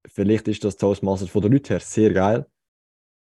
vielleicht 0.07 0.49
ist 0.49 0.65
das 0.65 0.77
Toastmasters 0.77 1.31
von 1.31 1.43
den 1.43 1.53
Leuten 1.53 1.69
her 1.69 1.81
sehr 1.81 2.13
geil, 2.13 2.47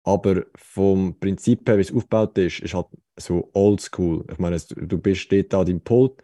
Aber 0.05 0.45
vom 0.57 1.19
Prinzip 1.19 1.69
her, 1.69 1.79
wie 1.79 1.83
es 1.83 1.95
aufgebaut 1.95 2.37
ist, 2.39 2.61
ist 2.61 2.75
halt 2.75 2.87
so 3.17 3.51
oldschool. 3.53 4.25
Ich 4.31 4.39
meine, 4.39 4.59
du 4.59 4.99
bist 4.99 5.31
dort 5.31 5.55
an 5.55 5.67
deinem 5.67 5.81
Pult, 5.81 6.23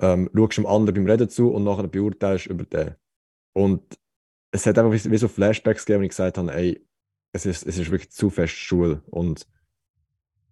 ähm, 0.00 0.28
schaust 0.34 0.58
dem 0.58 0.66
anderen 0.66 0.94
beim 0.94 1.06
Reden 1.06 1.28
zu 1.28 1.52
und 1.52 1.64
nachher 1.64 1.86
beurteilst 1.86 2.46
über 2.46 2.64
den. 2.64 2.96
Und 3.52 3.82
es 4.50 4.66
hat 4.66 4.78
einfach 4.78 4.92
wie, 4.92 5.18
so 5.18 5.28
Flashbacks 5.28 5.84
gegeben, 5.84 6.00
wo 6.00 6.04
ich 6.04 6.10
gesagt 6.10 6.38
habe, 6.38 6.52
ey, 6.52 6.84
es 7.32 7.46
ist, 7.46 7.66
es 7.66 7.78
ist 7.78 7.90
wirklich 7.90 8.10
zu 8.10 8.30
fest 8.30 8.54
Schule. 8.54 9.02
Und 9.06 9.46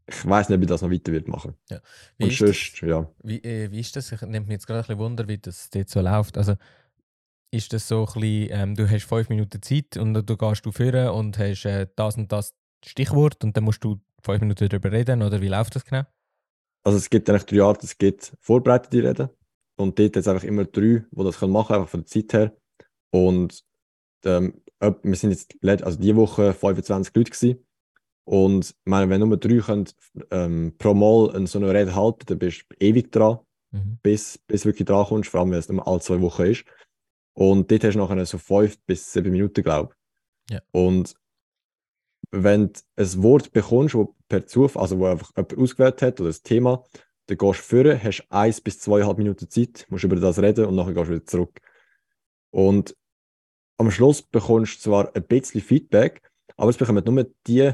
ich 0.07 0.27
weiß 0.27 0.49
nicht, 0.49 0.61
wie 0.61 0.67
das 0.67 0.83
noch 0.83 0.91
weiter 0.91 1.13
wird 1.13 1.29
machen. 1.29 1.55
Ja. 1.69 1.81
Wie 2.17 2.25
und 2.25 2.33
sonst, 2.33 2.81
ja. 2.81 3.11
Wie, 3.23 3.39
äh, 3.39 3.71
wie 3.71 3.81
ist 3.81 3.95
das? 3.95 4.11
Ich 4.13 4.21
nehme 4.23 4.41
mich 4.41 4.51
jetzt 4.51 4.67
gerade 4.67 4.81
ein 4.81 4.87
bisschen 4.87 4.99
Wunder, 4.99 5.29
wie 5.29 5.39
das 5.39 5.71
dort 5.71 5.89
so 5.89 6.01
läuft. 6.01 6.39
Also, 6.39 6.55
ist 7.51 7.73
das 7.73 7.89
so 7.89 8.07
ein 8.07 8.21
bisschen, 8.21 8.49
ähm, 8.51 8.75
du 8.75 8.89
hast 8.89 9.05
fünf 9.05 9.29
Minuten 9.29 9.63
Zeit 9.63 9.97
und 9.97 10.15
du 10.15 10.37
gehst 10.37 10.65
du 10.65 10.73
führen 10.73 11.09
und 11.11 11.39
hast 11.39 11.65
äh, 11.65 11.87
das 11.97 12.17
und 12.17 12.31
das 12.31 12.55
Stichwort 12.85 13.43
und 13.45 13.57
dann 13.57 13.65
musst 13.65 13.83
du 13.85 14.01
fünf 14.23 14.41
Minuten 14.41 14.69
darüber 14.69 14.93
reden 14.93 15.23
oder 15.23 15.41
wie 15.41 15.49
läuft 15.49 15.75
das 15.75 15.85
genau? 15.85 16.03
Also 16.83 16.99
es 16.99 17.11
gibt 17.11 17.29
eigentlich 17.29 17.47
drei 17.47 17.63
Arten, 17.63 17.85
es 17.85 17.99
gibt 17.99 18.33
vorbereitete 18.41 19.09
Reden 19.09 19.29
und 19.77 19.99
dort 19.99 20.17
es 20.17 20.29
einfach 20.29 20.45
immer 20.45 20.65
drei, 20.65 21.05
die 21.11 21.25
das 21.25 21.41
machen 21.41 21.51
können, 21.67 21.81
einfach 21.81 21.89
von 21.89 22.01
der 22.01 22.07
Zeit 22.07 22.33
her. 22.33 22.57
Und 23.11 23.65
ähm, 24.25 24.63
wir 24.81 25.17
sind 25.17 25.31
jetzt 25.31 25.57
also 25.85 25.99
diese 25.99 26.17
Woche 26.17 26.55
25 26.55 27.15
Leute 27.15 27.31
gewesen. 27.31 27.67
Und 28.25 28.75
meine, 28.85 29.11
wenn 29.11 29.21
nur 29.21 29.37
drei 29.37 29.59
können, 29.59 29.89
ähm, 30.31 30.75
pro 30.79 30.95
Mal 30.95 31.35
eine 31.35 31.47
so 31.47 31.59
eine 31.59 31.73
Rede 31.73 31.95
halten, 31.95 32.27
dann 32.27 32.39
bist 32.39 32.65
du 32.69 32.77
ewig 32.79 33.11
dran, 33.11 33.41
mhm. 33.73 33.99
bis, 34.03 34.39
bis 34.39 34.65
wirklich 34.65 34.87
dran 34.87 35.07
kommst, 35.07 35.31
vor 35.31 35.41
allem 35.41 35.51
wenn 35.51 35.59
es 35.59 35.69
nur 35.69 35.87
alle 35.87 36.01
zwei 36.01 36.21
Wochen 36.21 36.43
ist. 36.43 36.65
Und 37.41 37.71
dort 37.71 37.85
hast 37.85 37.95
du 37.95 38.01
nachher 38.01 38.27
so 38.27 38.37
fünf 38.37 38.79
bis 38.85 39.15
sieben 39.15 39.31
Minuten, 39.33 39.63
glaube 39.63 39.95
ich. 40.47 40.57
Ja. 40.57 40.61
Und 40.73 41.15
wenn 42.33 42.71
du 42.71 42.81
ein 42.97 43.23
Wort 43.23 43.51
bekommst, 43.53 43.95
wo 43.95 44.15
per 44.29 44.47
Zufall, 44.47 44.83
also 44.83 44.99
wo 44.99 45.07
einfach 45.07 45.35
jemand 45.35 45.57
ausgewählt 45.57 46.03
hat 46.03 46.21
oder 46.21 46.29
ein 46.29 46.43
Thema, 46.45 46.85
dann 47.29 47.39
gehst 47.39 47.61
du 47.61 47.65
führen, 47.65 48.03
hast 48.03 48.27
eins 48.29 48.61
bis 48.61 48.81
zweieinhalb 48.81 49.17
Minuten 49.17 49.49
Zeit, 49.49 49.87
musst 49.89 50.05
über 50.05 50.17
das 50.17 50.39
reden 50.39 50.67
und 50.67 50.75
nachher 50.75 50.93
gehst 50.93 51.09
du 51.09 51.15
wieder 51.15 51.25
zurück. 51.25 51.61
Und 52.51 52.95
am 53.79 53.91
Schluss 53.91 54.21
bekommst 54.21 54.77
du 54.77 54.91
zwar 54.91 55.17
ein 55.17 55.23
bisschen 55.23 55.63
Feedback, 55.63 56.21
aber 56.59 56.69
es 56.69 56.77
bekommen 56.77 57.03
nur 57.07 57.27
die 57.47 57.73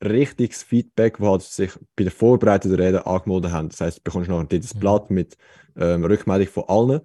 richtiges 0.00 0.62
Feedback, 0.62 1.16
das 1.18 1.26
halt 1.26 1.42
sich 1.42 1.72
bei 1.96 2.04
der 2.04 2.12
vorbereiteten 2.12 2.78
Rede 2.78 3.04
angemeldet 3.04 3.50
haben. 3.50 3.68
Das 3.70 3.80
heißt, 3.80 3.98
du 3.98 4.02
bekommst 4.04 4.30
nachher 4.30 4.44
dieses 4.44 4.76
mhm. 4.76 4.78
Blatt 4.78 5.10
mit 5.10 5.36
ähm, 5.74 6.04
Rückmeldung 6.04 6.46
von 6.46 6.64
allen. 6.68 7.00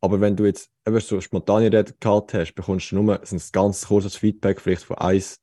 Aber 0.00 0.20
wenn 0.20 0.36
du 0.36 0.44
jetzt 0.44 0.70
eben 0.86 1.00
so 1.00 1.20
spontane 1.20 1.66
Rede 1.66 1.94
gehabt 1.98 2.34
hast, 2.34 2.54
bekommst 2.54 2.92
du 2.92 2.96
nur 2.96 3.20
ein 3.20 3.42
ganz 3.52 3.86
kurzes 3.86 4.16
Feedback, 4.16 4.60
vielleicht 4.60 4.84
von 4.84 4.98
eins, 4.98 5.40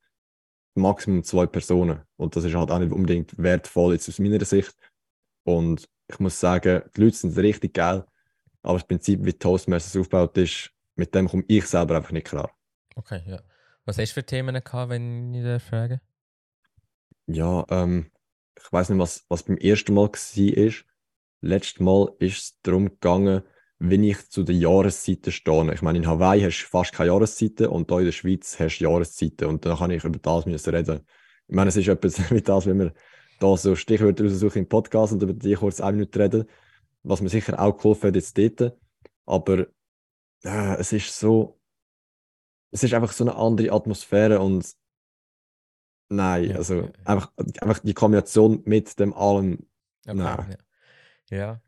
Maximum 0.74 1.22
zwei 1.22 1.46
Personen. 1.46 2.02
Und 2.16 2.34
das 2.34 2.44
ist 2.44 2.54
halt 2.54 2.70
auch 2.70 2.78
nicht 2.78 2.92
unbedingt 2.92 3.36
wertvoll 3.38 3.92
jetzt 3.92 4.08
aus 4.08 4.18
meiner 4.18 4.44
Sicht. 4.44 4.74
Und 5.44 5.88
ich 6.08 6.18
muss 6.18 6.38
sagen, 6.40 6.82
die 6.96 7.00
Leute 7.00 7.16
sind 7.16 7.36
richtig 7.38 7.74
geil, 7.74 8.04
aber 8.62 8.78
das 8.78 8.86
Prinzip, 8.86 9.24
wie 9.24 9.32
Toastmasters 9.32 10.00
aufgebaut 10.00 10.36
ist, 10.38 10.70
mit 10.96 11.14
dem 11.14 11.28
komme 11.28 11.44
ich 11.48 11.66
selber 11.66 11.96
einfach 11.96 12.12
nicht 12.12 12.26
klar. 12.26 12.50
Okay, 12.96 13.22
ja. 13.26 13.40
Was 13.84 13.98
hast 13.98 14.10
du 14.10 14.14
für 14.14 14.26
Themen 14.26 14.54
gehabt, 14.54 14.90
wenn 14.90 15.34
ich 15.34 15.42
dir 15.42 15.60
frage? 15.60 16.00
Ja, 17.26 17.64
ähm, 17.68 18.10
ich 18.56 18.72
weiß 18.72 18.88
nicht, 18.90 18.98
was, 18.98 19.24
was 19.28 19.42
beim 19.42 19.58
ersten 19.58 19.94
Mal 19.94 20.08
war. 20.08 20.72
Letztes 21.40 21.80
Mal 21.80 22.12
ist 22.18 22.38
es 22.38 22.60
darum 22.62 22.88
gegangen, 22.88 23.42
wenn 23.90 24.02
ich 24.02 24.28
zu 24.30 24.42
den 24.42 24.58
Jahreszeiten 24.58 25.32
stehe. 25.32 25.74
Ich 25.74 25.82
meine, 25.82 25.98
in 25.98 26.06
Hawaii 26.06 26.42
hast 26.42 26.62
du 26.62 26.66
fast 26.66 26.92
keine 26.92 27.10
Jahreszeiten 27.10 27.66
und 27.66 27.90
hier 27.90 27.98
in 27.98 28.04
der 28.06 28.12
Schweiz 28.12 28.58
hast 28.58 28.78
du 28.78 28.84
Jahreszeiten 28.84 29.46
und 29.48 29.64
dann 29.64 29.76
kann 29.76 29.90
ich 29.90 30.04
über 30.04 30.18
das 30.18 30.46
müssen 30.46 30.74
reden. 30.74 31.00
Ich 31.48 31.54
meine, 31.54 31.68
es 31.68 31.76
ist 31.76 31.88
etwas 31.88 32.18
wie 32.30 32.40
das, 32.40 32.66
wenn 32.66 32.78
wir 32.78 32.92
da 33.40 33.56
so 33.56 33.76
Stichwörter 33.76 34.24
raussuchen 34.24 34.62
im 34.62 34.68
Podcast 34.68 35.12
und 35.12 35.22
über 35.22 35.34
die 35.34 35.54
kurz 35.54 35.80
eine 35.80 35.98
Minute 35.98 36.18
reden, 36.18 36.44
was 37.02 37.20
mir 37.20 37.28
sicher 37.28 37.60
auch 37.60 37.76
geholfen 37.76 38.08
hat 38.08 38.14
jetzt 38.14 38.38
dort. 38.38 38.76
Aber 39.26 39.66
äh, 40.44 40.76
es 40.78 40.92
ist 40.92 41.18
so, 41.18 41.60
es 42.70 42.82
ist 42.82 42.94
einfach 42.94 43.12
so 43.12 43.24
eine 43.24 43.36
andere 43.36 43.72
Atmosphäre 43.72 44.40
und 44.40 44.66
nein, 46.08 46.50
ja, 46.50 46.56
also 46.56 46.74
ja, 46.74 46.82
ja. 46.82 46.92
Einfach, 47.04 47.32
einfach 47.36 47.78
die 47.80 47.94
Kombination 47.94 48.62
mit 48.64 48.98
dem 48.98 49.12
allem, 49.12 49.66
okay, 50.06 50.14
nein. 50.14 50.56
Ja. 51.30 51.60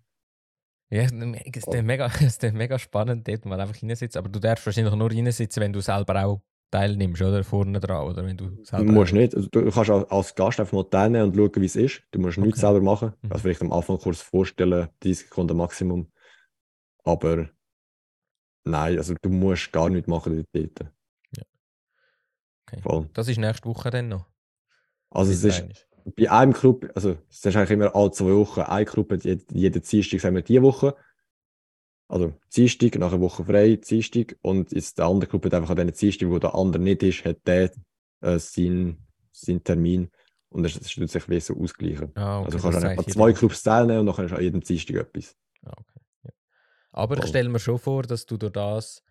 Ja, 0.88 1.02
es 1.02 1.12
ist 1.12 1.68
oh. 1.68 1.82
mega, 1.82 2.06
ist 2.20 2.42
mega 2.52 2.78
spannend, 2.78 3.26
dort 3.26 3.44
mal 3.44 3.60
einfach 3.60 3.76
hinsitzen. 3.76 4.18
Aber 4.18 4.28
du 4.28 4.38
darfst 4.38 4.66
wahrscheinlich 4.66 4.94
nur 4.94 5.10
hinsitzen, 5.10 5.60
wenn 5.60 5.72
du 5.72 5.80
selber 5.80 6.24
auch 6.24 6.40
teilnimmst, 6.70 7.22
oder? 7.22 7.42
Vorne 7.42 7.80
dran, 7.80 8.06
oder? 8.06 8.24
Wenn 8.24 8.36
du 8.36 8.62
selber 8.64 8.86
du 8.86 8.92
musst 8.92 9.12
nicht. 9.12 9.34
Also, 9.34 9.48
du 9.48 9.70
kannst 9.70 9.90
als 9.90 10.34
Gast 10.34 10.60
einfach 10.60 10.72
mal 10.72 10.84
teilnehmen 10.84 11.30
und 11.30 11.36
schauen, 11.36 11.62
wie 11.62 11.66
es 11.66 11.76
ist. 11.76 12.02
Du 12.12 12.20
musst 12.20 12.38
okay. 12.38 12.46
nichts 12.46 12.60
selber 12.60 12.80
machen. 12.80 13.12
Mhm. 13.22 13.32
Also 13.32 13.42
vielleicht 13.42 13.62
am 13.62 13.72
Anfang 13.72 13.98
kurz 13.98 14.20
vorstellen, 14.20 14.88
30 15.00 15.18
Sekunden 15.26 15.56
Maximum. 15.56 16.10
Aber 17.04 17.48
nein, 18.64 18.98
also 18.98 19.14
du 19.20 19.28
musst 19.28 19.72
gar 19.72 19.88
nichts 19.88 20.08
machen 20.08 20.44
dort. 20.52 20.80
Ja. 21.36 21.42
Okay. 22.66 22.80
Voll. 22.82 23.10
Das 23.12 23.28
ist 23.28 23.38
nächste 23.38 23.68
Woche 23.68 23.90
dann 23.90 24.08
noch. 24.08 24.26
Also 25.10 25.32
es 25.32 25.44
ist 25.44 25.85
bei 26.14 26.30
einem 26.30 26.52
Club, 26.52 26.88
also 26.94 27.16
es 27.28 27.44
ist 27.44 27.56
eigentlich 27.56 27.70
immer 27.70 27.94
alle 27.94 28.12
zwei 28.12 28.32
Wochen, 28.32 28.60
eine 28.60 28.84
Gruppe, 28.84 29.18
jede, 29.22 29.44
jede 29.52 29.80
Dienstag 29.80 30.20
sagen 30.20 30.36
wir 30.36 30.42
diese 30.42 30.62
Woche. 30.62 30.94
Also 32.08 32.34
Dienstag, 32.54 32.96
nach 32.96 33.12
einer 33.12 33.20
Woche 33.20 33.44
frei, 33.44 33.76
Dienstag. 33.76 34.36
Und 34.42 34.70
jetzt 34.72 34.98
der 34.98 35.06
andere 35.06 35.28
Club 35.28 35.44
hat 35.46 35.54
einfach 35.54 35.70
an 35.70 35.76
diesen 35.76 35.98
Dienstag, 35.98 36.28
wo 36.28 36.38
der 36.38 36.54
andere 36.54 36.80
nicht 36.80 37.02
ist, 37.02 37.24
hat 37.24 37.38
der 37.46 37.72
äh, 38.20 38.38
seinen, 38.38 39.04
seinen 39.32 39.64
Termin. 39.64 40.08
Und 40.48 40.62
das, 40.62 40.78
das 40.78 40.94
tut 40.94 41.10
sich 41.10 41.28
wie 41.28 41.40
so 41.40 41.56
ausgleichen. 41.56 42.12
Ah, 42.14 42.40
okay, 42.40 42.52
also 42.54 42.58
kannst 42.58 42.82
du 42.82 42.88
an 42.88 43.08
zwei 43.08 43.32
Clubs 43.32 43.62
teilnehmen 43.64 44.00
und 44.00 44.06
dann 44.06 44.14
kannst 44.14 44.32
du 44.32 44.36
an 44.36 44.42
jedem 44.42 44.60
Dienstag 44.60 44.96
etwas. 44.96 45.36
Ah, 45.64 45.72
okay. 45.72 46.00
ja. 46.24 46.30
Aber 46.92 47.18
ich 47.18 47.26
stelle 47.26 47.48
mir 47.48 47.58
schon 47.58 47.80
vor, 47.80 48.04
dass 48.04 48.24
du 48.24 48.36
durch 48.36 48.52
das 48.52 49.02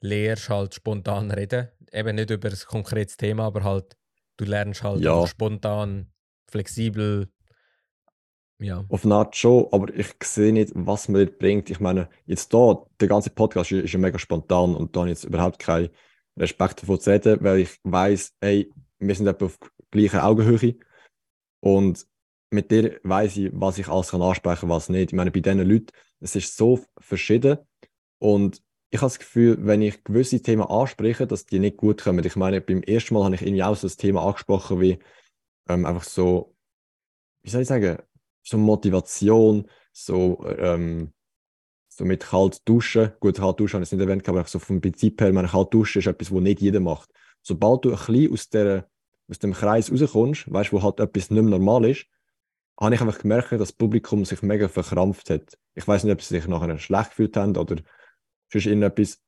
lehrst, 0.00 0.48
halt 0.48 0.74
spontan 0.74 1.32
reden. 1.32 1.68
Eben 1.92 2.14
nicht 2.14 2.30
über 2.30 2.48
ein 2.48 2.58
konkretes 2.68 3.16
Thema, 3.16 3.46
aber 3.46 3.64
halt 3.64 3.96
du 4.36 4.44
lernst 4.44 4.84
halt 4.84 5.00
ja. 5.00 5.26
spontan 5.26 6.12
flexibel. 6.48 7.28
Ja. 8.58 8.84
Auf 8.88 9.04
eine 9.04 9.14
Art 9.14 9.36
schon, 9.36 9.66
aber 9.70 9.94
ich 9.94 10.14
sehe 10.22 10.52
nicht, 10.52 10.72
was 10.74 11.08
man 11.08 11.26
dort 11.26 11.38
bringt. 11.38 11.68
Ich 11.68 11.80
meine, 11.80 12.08
jetzt 12.24 12.54
da, 12.54 12.86
der 13.00 13.08
ganze 13.08 13.30
Podcast 13.30 13.70
ist, 13.70 13.92
ja 13.92 13.98
mega 13.98 14.18
spontan 14.18 14.74
und 14.74 14.96
da 14.96 15.00
habe 15.00 15.10
ich 15.10 15.18
jetzt 15.18 15.24
überhaupt 15.24 15.58
keinen 15.58 15.90
Respekt 16.38 16.82
davon 16.82 16.98
zu 16.98 17.10
reden, 17.10 17.38
weil 17.42 17.60
ich 17.60 17.78
weiß, 17.84 18.34
ey, 18.40 18.72
wir 18.98 19.14
sind 19.14 19.42
auf 19.42 19.58
gleicher 19.90 20.24
Augenhöhe 20.24 20.76
und 21.60 22.06
mit 22.50 22.70
dir 22.70 22.98
weiß 23.02 23.36
ich, 23.36 23.50
was 23.52 23.78
ich 23.78 23.88
alles 23.88 24.10
kann 24.10 24.22
ansprechen 24.22 24.60
kann, 24.60 24.68
was 24.70 24.88
nicht. 24.88 25.12
Ich 25.12 25.16
meine, 25.16 25.30
bei 25.30 25.40
diesen 25.40 25.68
Leuten, 25.68 25.88
es 26.20 26.34
ist 26.34 26.56
so 26.56 26.80
verschieden 26.98 27.58
und 28.18 28.62
ich 28.90 29.00
habe 29.00 29.10
das 29.10 29.18
Gefühl, 29.18 29.58
wenn 29.60 29.82
ich 29.82 30.04
gewisse 30.04 30.40
Themen 30.40 30.62
anspreche, 30.62 31.26
dass 31.26 31.44
die 31.44 31.58
nicht 31.58 31.76
gut 31.76 32.02
kommen. 32.02 32.24
Ich 32.24 32.36
meine, 32.36 32.60
beim 32.60 32.82
ersten 32.82 33.14
Mal 33.14 33.24
habe 33.24 33.34
ich 33.34 33.42
irgendwie 33.42 33.64
auch 33.64 33.76
so 33.76 33.86
das 33.86 33.96
Thema 33.96 34.24
angesprochen 34.24 34.80
wie 34.80 34.98
ähm, 35.68 35.86
einfach 35.86 36.04
so, 36.04 36.54
wie 37.42 37.50
soll 37.50 37.62
ich 37.62 37.68
sagen, 37.68 37.98
so 38.42 38.58
Motivation, 38.58 39.68
so, 39.92 40.44
ähm, 40.58 41.12
so 41.88 42.04
mit 42.04 42.24
kalt 42.24 42.60
duschen. 42.68 43.12
Gut, 43.20 43.38
kalt 43.38 43.58
duschen 43.58 43.74
habe 43.74 43.84
ich 43.84 43.92
nicht 43.92 44.00
erwähnt, 44.00 44.28
aber 44.28 44.44
so 44.44 44.58
vom 44.58 44.80
Prinzip 44.80 45.20
her, 45.20 45.32
meine 45.32 45.48
kalt 45.48 45.72
duschen 45.72 46.00
ist 46.00 46.06
etwas, 46.06 46.32
was 46.32 46.40
nicht 46.40 46.60
jeder 46.60 46.80
macht. 46.80 47.10
Sobald 47.42 47.84
du 47.84 47.90
ein 47.90 47.96
bisschen 47.96 48.32
aus, 48.32 48.48
der, 48.50 48.88
aus 49.28 49.38
dem 49.38 49.52
Kreis 49.52 49.90
rauskommst, 49.90 50.52
weißt 50.52 50.72
du, 50.72 50.76
wo 50.76 50.82
halt 50.82 51.00
etwas 51.00 51.30
nicht 51.30 51.42
mehr 51.42 51.58
normal 51.58 51.90
ist, 51.90 52.06
habe 52.78 52.94
ich 52.94 53.00
einfach 53.00 53.18
gemerkt, 53.18 53.52
dass 53.52 53.58
das 53.58 53.72
Publikum 53.72 54.24
sich 54.24 54.42
mega 54.42 54.68
verkrampft 54.68 55.30
hat. 55.30 55.56
Ich 55.74 55.88
weiß 55.88 56.04
nicht, 56.04 56.12
ob 56.12 56.20
sie 56.20 56.34
sich 56.34 56.46
nachher 56.46 56.78
schlecht 56.78 57.10
gefühlt 57.10 57.36
haben 57.36 57.56
oder 57.56 57.76
sonst 58.52 58.66
irgendetwas. 58.66 59.20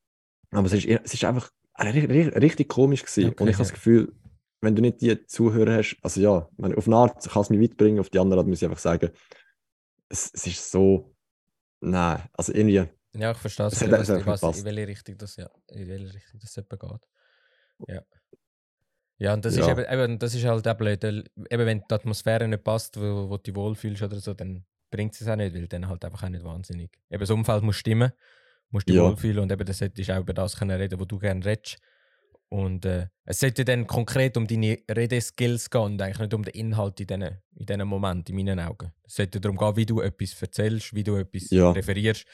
Aber 0.51 0.67
es 0.67 0.73
ist, 0.73 0.87
es 0.87 1.15
ist 1.15 1.25
einfach 1.25 1.51
richtig 1.81 2.69
komisch 2.69 3.05
gewesen. 3.05 3.31
Okay, 3.31 3.43
und 3.43 3.49
ich 3.49 3.55
habe 3.55 3.65
das 3.65 3.73
Gefühl, 3.73 4.13
wenn 4.61 4.75
du 4.75 4.83
nicht 4.83 5.01
die 5.01 5.27
Zuhörer 5.27 5.77
hast, 5.77 5.97
also 6.03 6.21
ja, 6.21 6.49
meine, 6.57 6.77
auf 6.77 6.87
eine 6.87 6.97
Art 6.97 7.29
kann 7.29 7.43
es 7.43 7.51
mich 7.51 7.61
weiterbringen, 7.61 8.01
auf 8.01 8.11
die 8.11 8.19
andere 8.19 8.41
Art 8.41 8.49
muss 8.49 8.61
ich 8.61 8.69
einfach 8.69 8.79
sagen, 8.79 9.11
es, 10.09 10.31
es 10.33 10.47
ist 10.47 10.71
so, 10.71 11.15
nein, 11.81 12.23
also 12.33 12.53
irgendwie. 12.53 12.85
Ja, 13.15 13.31
ich 13.33 13.39
verstehe 13.39 13.67
es, 13.67 13.81
was, 13.81 14.09
was, 14.27 14.43
was, 14.43 14.59
in 14.59 14.65
welche 14.65 14.89
Richtung 14.89 15.19
das, 15.19 15.37
ja, 15.37 15.49
in 15.69 15.89
welche 15.89 16.15
Richtung 16.15 16.41
das 16.41 16.57
eben 16.57 16.79
geht. 16.79 17.89
Ja. 17.89 18.03
Ja, 19.21 19.35
und 19.35 19.45
das, 19.45 19.57
ja. 19.57 19.63
Ist 19.63 19.69
eben, 19.71 19.93
eben, 19.93 20.19
das 20.19 20.35
ist 20.35 20.45
halt 20.45 20.67
auch 20.67 20.75
blöd. 20.75 21.03
Eben, 21.03 21.27
wenn 21.51 21.81
die 21.81 21.95
Atmosphäre 21.95 22.47
nicht 22.47 22.63
passt, 22.63 22.97
wo, 22.97 23.29
wo 23.29 23.37
du 23.37 23.43
dich 23.43 23.55
wohlfühlst 23.55 24.03
oder 24.03 24.21
so, 24.21 24.33
dann 24.33 24.65
bringt 24.91 25.21
es 25.21 25.27
auch 25.27 25.35
nicht, 25.35 25.55
weil 25.55 25.67
dann 25.67 25.89
halt 25.89 26.05
einfach 26.05 26.23
auch 26.23 26.29
nicht 26.29 26.45
wahnsinnig. 26.45 26.91
Eben 27.11 27.21
das 27.21 27.31
Umfeld 27.31 27.65
muss 27.65 27.77
stimmen, 27.77 28.13
musst 28.71 28.89
dich 28.89 28.95
ja. 28.95 29.03
wohlfühlen 29.03 29.41
und 29.41 29.51
eben 29.51 29.65
das 29.65 29.79
solltest 29.79 30.11
auch 30.13 30.21
über 30.21 30.35
das 30.35 30.57
können 30.57 30.79
reden, 30.79 31.01
wo 31.01 31.05
du 31.05 31.19
gerne 31.19 31.45
redest. 31.45 31.79
Und 32.51 32.87
äh, 32.87 33.09
es 33.25 33.41
sollte 33.41 33.65
dann 33.65 33.87
konkret 33.87 34.37
um 34.37 34.47
deine 34.47 34.79
Redeskills 34.91 35.69
gehen 35.69 35.83
und 35.83 36.03
eigentlich 36.03 36.19
nicht 36.19 36.35
um 36.35 36.43
den 36.43 36.55
Inhalt 36.55 36.99
in 37.01 37.07
diesen, 37.07 37.23
in 37.57 37.67
diesen 37.67 37.87
Moment, 37.87 38.31
in 38.31 38.37
meinen 38.37 38.59
Augen. 38.61 38.93
Es 39.05 39.17
sollte 39.17 39.41
darum 39.41 39.59
gehen, 39.59 39.77
wie 39.77 39.87
du 39.87 40.01
etwas 40.01 40.41
erzählst, 40.41 40.95
wie 40.95 41.05
du 41.05 41.17
etwas 41.17 41.51
ja. 41.51 41.71
referierst. 41.71 42.25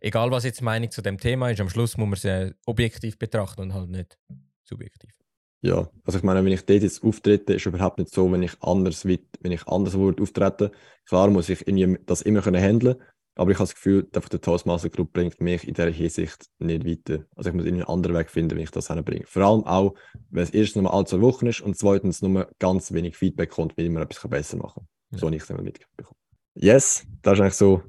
Egal, 0.00 0.30
was 0.30 0.44
jetzt 0.44 0.60
die 0.60 0.64
Meinung 0.64 0.90
zu 0.90 1.00
dem 1.00 1.18
Thema 1.18 1.50
ist, 1.50 1.60
am 1.60 1.70
Schluss 1.70 1.96
muss 1.96 2.24
man 2.24 2.32
es 2.32 2.54
objektiv 2.66 3.18
betrachten 3.18 3.62
und 3.62 3.72
halt 3.72 3.88
nicht 3.88 4.18
subjektiv. 4.64 5.22
Ja, 5.64 5.88
also 6.04 6.18
ich 6.18 6.24
meine, 6.24 6.44
wenn 6.44 6.52
ich 6.52 6.66
dort 6.66 6.82
jetzt 6.82 7.04
auftrete, 7.04 7.54
ist 7.54 7.66
überhaupt 7.66 7.98
nicht 7.98 8.12
so, 8.12 8.30
wenn 8.32 8.42
ich 8.42 8.60
anders, 8.60 9.04
wenn 9.04 9.52
ich 9.52 9.66
anders 9.68 9.94
würde 9.94 10.20
auftreten. 10.20 10.70
Klar 11.06 11.30
muss 11.30 11.48
ich 11.48 11.66
irgendwie 11.66 12.00
das 12.04 12.22
immer 12.22 12.42
können 12.42 12.60
handeln, 12.60 12.96
aber 13.34 13.50
ich 13.50 13.56
habe 13.56 13.64
das 13.64 13.74
Gefühl, 13.74 14.06
einfach 14.14 14.28
der 14.28 14.40
Toastmaster 14.40 14.90
Group 14.90 15.12
bringt 15.12 15.40
mich 15.40 15.66
in 15.66 15.74
dieser 15.74 15.90
Hinsicht 15.90 16.50
nicht 16.58 16.86
weiter. 16.86 17.24
Also 17.34 17.50
ich 17.50 17.56
muss 17.56 17.66
einen 17.66 17.82
anderen 17.82 18.16
Weg 18.16 18.30
finden, 18.30 18.58
wie 18.58 18.62
ich 18.62 18.70
das 18.70 18.88
hinbringe. 18.88 19.24
Vor 19.26 19.42
allem 19.42 19.64
auch, 19.64 19.94
wenn 20.30 20.42
es 20.42 20.50
erstens 20.50 20.82
nur 20.82 20.92
alle 20.92 21.06
zwei 21.06 21.20
Wochen 21.22 21.46
ist 21.46 21.62
und 21.62 21.76
zweitens 21.76 22.20
nur 22.20 22.50
ganz 22.58 22.92
wenig 22.92 23.16
Feedback 23.16 23.50
kommt, 23.50 23.76
wie 23.76 23.88
man 23.88 24.02
etwas 24.02 24.28
besser 24.28 24.58
machen 24.58 24.74
kann. 24.82 24.88
Ja. 25.12 25.18
So 25.18 25.26
habe 25.26 25.36
ich 25.36 25.42
es 25.42 25.50
immer 25.50 25.62
mitbekommen. 25.62 26.16
Yes, 26.54 27.06
das 27.22 27.34
ist 27.34 27.40
eigentlich 27.40 27.54
so, 27.54 27.82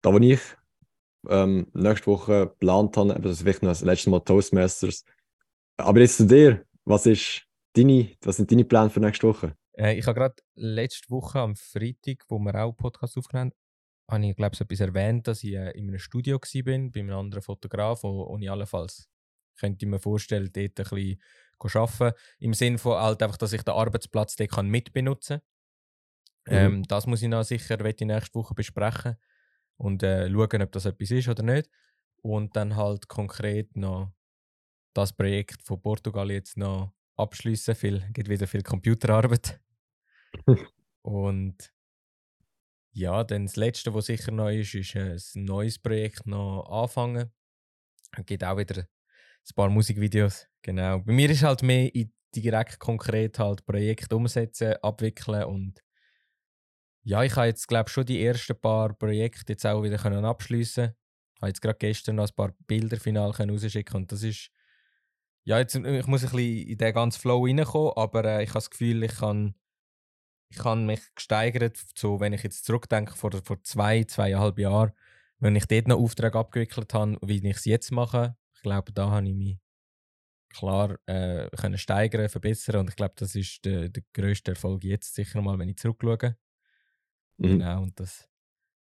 da 0.00 0.12
wo 0.12 0.18
ich 0.18 0.40
ähm, 1.28 1.66
nächste 1.74 2.06
Woche 2.06 2.46
geplant 2.46 2.96
habe, 2.96 3.20
das 3.20 3.32
ist 3.32 3.44
wirklich 3.44 3.62
noch 3.62 3.70
das 3.70 3.82
letzte 3.82 4.10
Mal 4.10 4.20
Toastmasters. 4.20 5.04
Aber 5.76 6.00
jetzt 6.00 6.16
zu 6.16 6.26
dir, 6.26 6.64
was, 6.84 7.04
ist 7.04 7.42
deine, 7.74 8.10
was 8.22 8.36
sind 8.36 8.50
deine 8.50 8.64
Pläne 8.64 8.88
für 8.88 9.00
nächste 9.00 9.28
Woche? 9.28 9.54
Äh, 9.76 9.98
ich 9.98 10.06
habe 10.06 10.18
gerade 10.18 10.36
letzte 10.54 11.10
Woche 11.10 11.40
am 11.40 11.54
Freitag, 11.54 12.24
wo 12.28 12.38
wir 12.38 12.54
auch 12.54 12.72
Podcast 12.72 13.18
aufgenommen 13.18 13.50
haben, 13.50 13.58
habe 14.08 14.26
ich, 14.26 14.36
glaube 14.36 14.54
ich, 14.54 14.60
etwas 14.60 14.80
erwähnt, 14.80 15.26
dass 15.26 15.42
ich 15.42 15.54
äh, 15.54 15.70
in 15.72 15.88
einem 15.88 15.98
Studio 15.98 16.36
war, 16.36 16.90
bei 16.90 17.00
einem 17.00 17.16
anderen 17.16 17.42
Fotograf, 17.42 18.02
wo, 18.02 18.28
wo 18.28 18.38
ich 18.38 18.50
allenfalls 18.50 19.08
könnte 19.58 19.84
ich 19.84 19.90
mir 19.90 19.98
vorstellen, 19.98 20.50
dort 20.52 20.92
ein 20.92 21.18
bisschen 21.58 21.80
arbeiten. 21.80 22.16
Im 22.38 22.54
Sinne 22.54 22.78
von 22.78 23.00
halt 23.00 23.22
einfach, 23.22 23.38
dass 23.38 23.52
ich 23.52 23.62
den 23.62 23.74
Arbeitsplatz 23.74 24.36
dort 24.36 24.50
kann 24.50 24.68
mitbenutzen 24.68 25.40
kann. 26.44 26.54
Mhm. 26.70 26.76
Ähm, 26.76 26.82
das 26.84 27.06
muss 27.06 27.22
ich 27.22 27.28
noch 27.28 27.42
sicher 27.42 27.82
ich 27.84 28.00
nächste 28.00 28.34
Woche 28.34 28.54
besprechen 28.54 29.16
und 29.76 30.02
äh, 30.02 30.30
schauen, 30.30 30.62
ob 30.62 30.72
das 30.72 30.84
etwas 30.84 31.10
ist 31.10 31.28
oder 31.28 31.42
nicht. 31.42 31.70
Und 32.22 32.56
dann 32.56 32.76
halt 32.76 33.08
konkret 33.08 33.76
noch 33.76 34.12
das 34.94 35.12
Projekt 35.12 35.62
von 35.62 35.80
Portugal 35.80 36.30
jetzt 36.30 36.56
noch 36.56 36.92
abschließen. 37.16 37.74
Es 37.74 38.12
gibt 38.12 38.28
wieder 38.28 38.46
viel 38.46 38.62
Computerarbeit. 38.62 39.60
und 41.02 41.72
ja, 42.96 43.22
dann 43.24 43.44
das 43.44 43.56
Letzte, 43.56 43.92
was 43.92 44.06
sicher 44.06 44.32
neu 44.32 44.60
ist, 44.60 44.74
ist 44.74 44.94
äh, 44.94 45.18
ein 45.38 45.44
neues 45.44 45.78
Projekt 45.78 46.26
noch 46.26 46.66
anfangen. 46.70 47.30
Es 48.16 48.24
gibt 48.24 48.42
auch 48.42 48.56
wieder 48.56 48.78
ein 48.84 49.54
paar 49.54 49.68
Musikvideos. 49.68 50.46
Genau. 50.62 51.00
Bei 51.00 51.12
mir 51.12 51.28
ist 51.28 51.42
halt 51.42 51.62
mehr 51.62 51.90
direkt 52.34 52.78
konkret 52.78 53.38
halt 53.38 53.66
Projekte 53.66 54.16
umsetzen, 54.16 54.76
abwickeln 54.82 55.44
und 55.44 55.82
ja, 57.02 57.22
ich 57.22 57.36
habe 57.36 57.46
jetzt 57.48 57.68
glaube 57.68 57.90
schon 57.90 58.06
die 58.06 58.24
ersten 58.24 58.58
paar 58.58 58.94
Projekte 58.94 59.52
jetzt 59.52 59.66
auch 59.66 59.82
wieder 59.82 59.98
können 59.98 60.24
abschließen. 60.24 60.84
Ich 60.86 61.42
habe 61.42 61.48
jetzt 61.48 61.60
gerade 61.60 61.78
gestern 61.78 62.16
noch 62.16 62.28
ein 62.28 62.34
paar 62.34 62.54
Bilder 62.66 62.98
final 62.98 63.30
rausschicken 63.30 63.96
und 63.96 64.10
das 64.10 64.22
ist 64.22 64.50
ja 65.44 65.58
jetzt 65.58 65.74
ich 65.74 66.06
muss 66.06 66.24
ein 66.24 66.30
bisschen 66.30 66.68
in 66.68 66.78
den 66.78 66.94
ganzen 66.94 67.20
Flow 67.20 67.44
reinkommen, 67.44 67.92
aber 67.94 68.24
äh, 68.24 68.42
ich 68.42 68.48
habe 68.48 68.58
das 68.58 68.70
Gefühl, 68.70 69.02
ich 69.02 69.16
kann 69.16 69.54
ich 70.48 70.64
habe 70.64 70.80
mich 70.80 71.00
gesteigert, 71.14 71.76
so 71.94 72.20
wenn 72.20 72.32
ich 72.32 72.42
jetzt 72.42 72.64
zurückdenke, 72.64 73.14
vor, 73.14 73.32
vor 73.44 73.62
zwei, 73.62 74.04
zweieinhalb 74.04 74.58
Jahren, 74.58 74.92
wenn 75.38 75.56
ich 75.56 75.66
dort 75.66 75.88
noch 75.88 75.98
Aufträge 75.98 76.38
abgewickelt 76.38 76.94
habe, 76.94 77.18
wie 77.22 77.46
ich 77.46 77.56
es 77.56 77.64
jetzt 77.64 77.90
mache. 77.90 78.36
Ich 78.54 78.62
glaube, 78.62 78.92
da 78.92 79.10
habe 79.10 79.28
ich 79.28 79.34
mich 79.34 79.58
klar 80.48 80.98
äh, 81.06 81.50
können 81.56 81.78
steigern, 81.78 82.28
verbessern 82.28 82.76
und 82.76 82.90
ich 82.90 82.96
glaube, 82.96 83.14
das 83.16 83.34
ist 83.34 83.64
der, 83.64 83.88
der 83.88 84.02
grösste 84.12 84.52
Erfolg 84.52 84.84
jetzt 84.84 85.14
sicher 85.14 85.42
mal, 85.42 85.58
wenn 85.58 85.68
ich 85.68 85.76
zurückschaue. 85.76 86.36
Mhm. 87.38 87.46
Genau, 87.46 87.82
und 87.82 88.00
das 88.00 88.28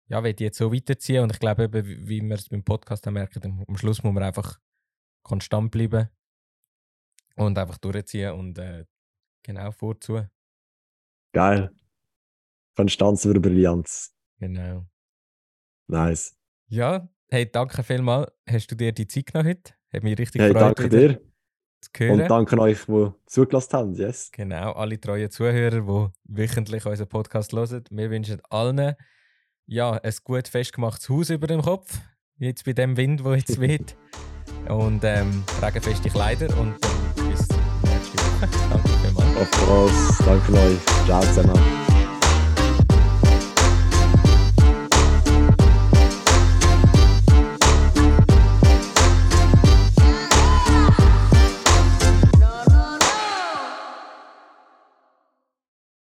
ja, 0.07 0.23
werde 0.23 0.35
ich 0.43 0.47
jetzt 0.47 0.57
so 0.59 0.71
weiterziehen 0.71 1.23
und 1.23 1.31
ich 1.31 1.39
glaube, 1.39 1.63
eben, 1.63 2.07
wie 2.07 2.21
wir 2.21 2.35
es 2.35 2.49
beim 2.49 2.63
Podcast 2.63 3.07
haben 3.07 3.15
merken, 3.15 3.65
am 3.67 3.77
Schluss 3.77 4.03
muss 4.03 4.13
man 4.13 4.23
einfach 4.23 4.59
konstant 5.23 5.71
bleiben 5.71 6.09
und 7.35 7.57
einfach 7.57 7.79
durchziehen 7.79 8.33
und 8.33 8.59
äh, 8.59 8.85
genau 9.41 9.71
vorzu. 9.71 10.27
Geil. 11.35 11.69
Konstanz 12.77 13.25
über 13.25 13.41
Brillanz. 13.41 14.15
Genau. 14.39 14.85
Nice. 15.87 16.33
Ja, 16.67 17.09
hey, 17.27 17.51
danke 17.51 17.83
vielmals. 17.83 18.31
Hast 18.49 18.71
du 18.71 18.75
dir 18.75 18.93
die 18.93 19.05
Zeit 19.05 19.25
genommen 19.25 19.49
heute? 19.49 19.73
Hat 19.93 20.03
mich 20.03 20.17
richtig 20.17 20.41
hey, 20.41 20.53
gefreut. 20.53 20.79
Danke 20.79 20.89
dir. 20.89 22.09
Und 22.09 22.19
danke 22.29 22.57
euch, 22.57 22.85
die 22.85 23.11
zugelassen 23.25 23.73
haben. 23.73 23.93
Yes. 23.95 24.31
Genau, 24.31 24.71
alle 24.71 24.97
treuen 24.97 25.29
Zuhörer, 25.29 25.81
die 25.81 26.13
wöchentlich 26.23 26.85
unseren 26.85 27.09
Podcast 27.09 27.51
hören. 27.51 27.83
Wir 27.91 28.09
wünschen 28.09 28.41
allen 28.49 28.95
ja, 29.65 29.91
ein 29.91 30.13
gut 30.23 30.47
festgemachtes 30.47 31.09
Haus 31.09 31.29
über 31.31 31.47
dem 31.47 31.61
Kopf. 31.61 31.99
Jetzt 32.37 32.63
bei 32.63 32.71
dem 32.71 32.95
Wind, 32.95 33.25
der 33.25 33.35
jetzt 33.35 33.59
weht. 33.59 33.97
Und 34.69 35.03
ähm, 35.03 35.43
regenfeste 35.61 36.09
Kleider 36.09 36.47
und 36.57 36.73
ähm, 36.73 37.29
bis 37.29 37.47
nächste 37.83 38.17
Woche. 38.17 38.81
Danke 39.37 39.47
vielmals. 39.57 40.19
Auf 40.19 40.25
Danke 40.25 40.53
euch. 40.53 41.05
Ciao 41.05 41.21
zusammen. 41.21 41.84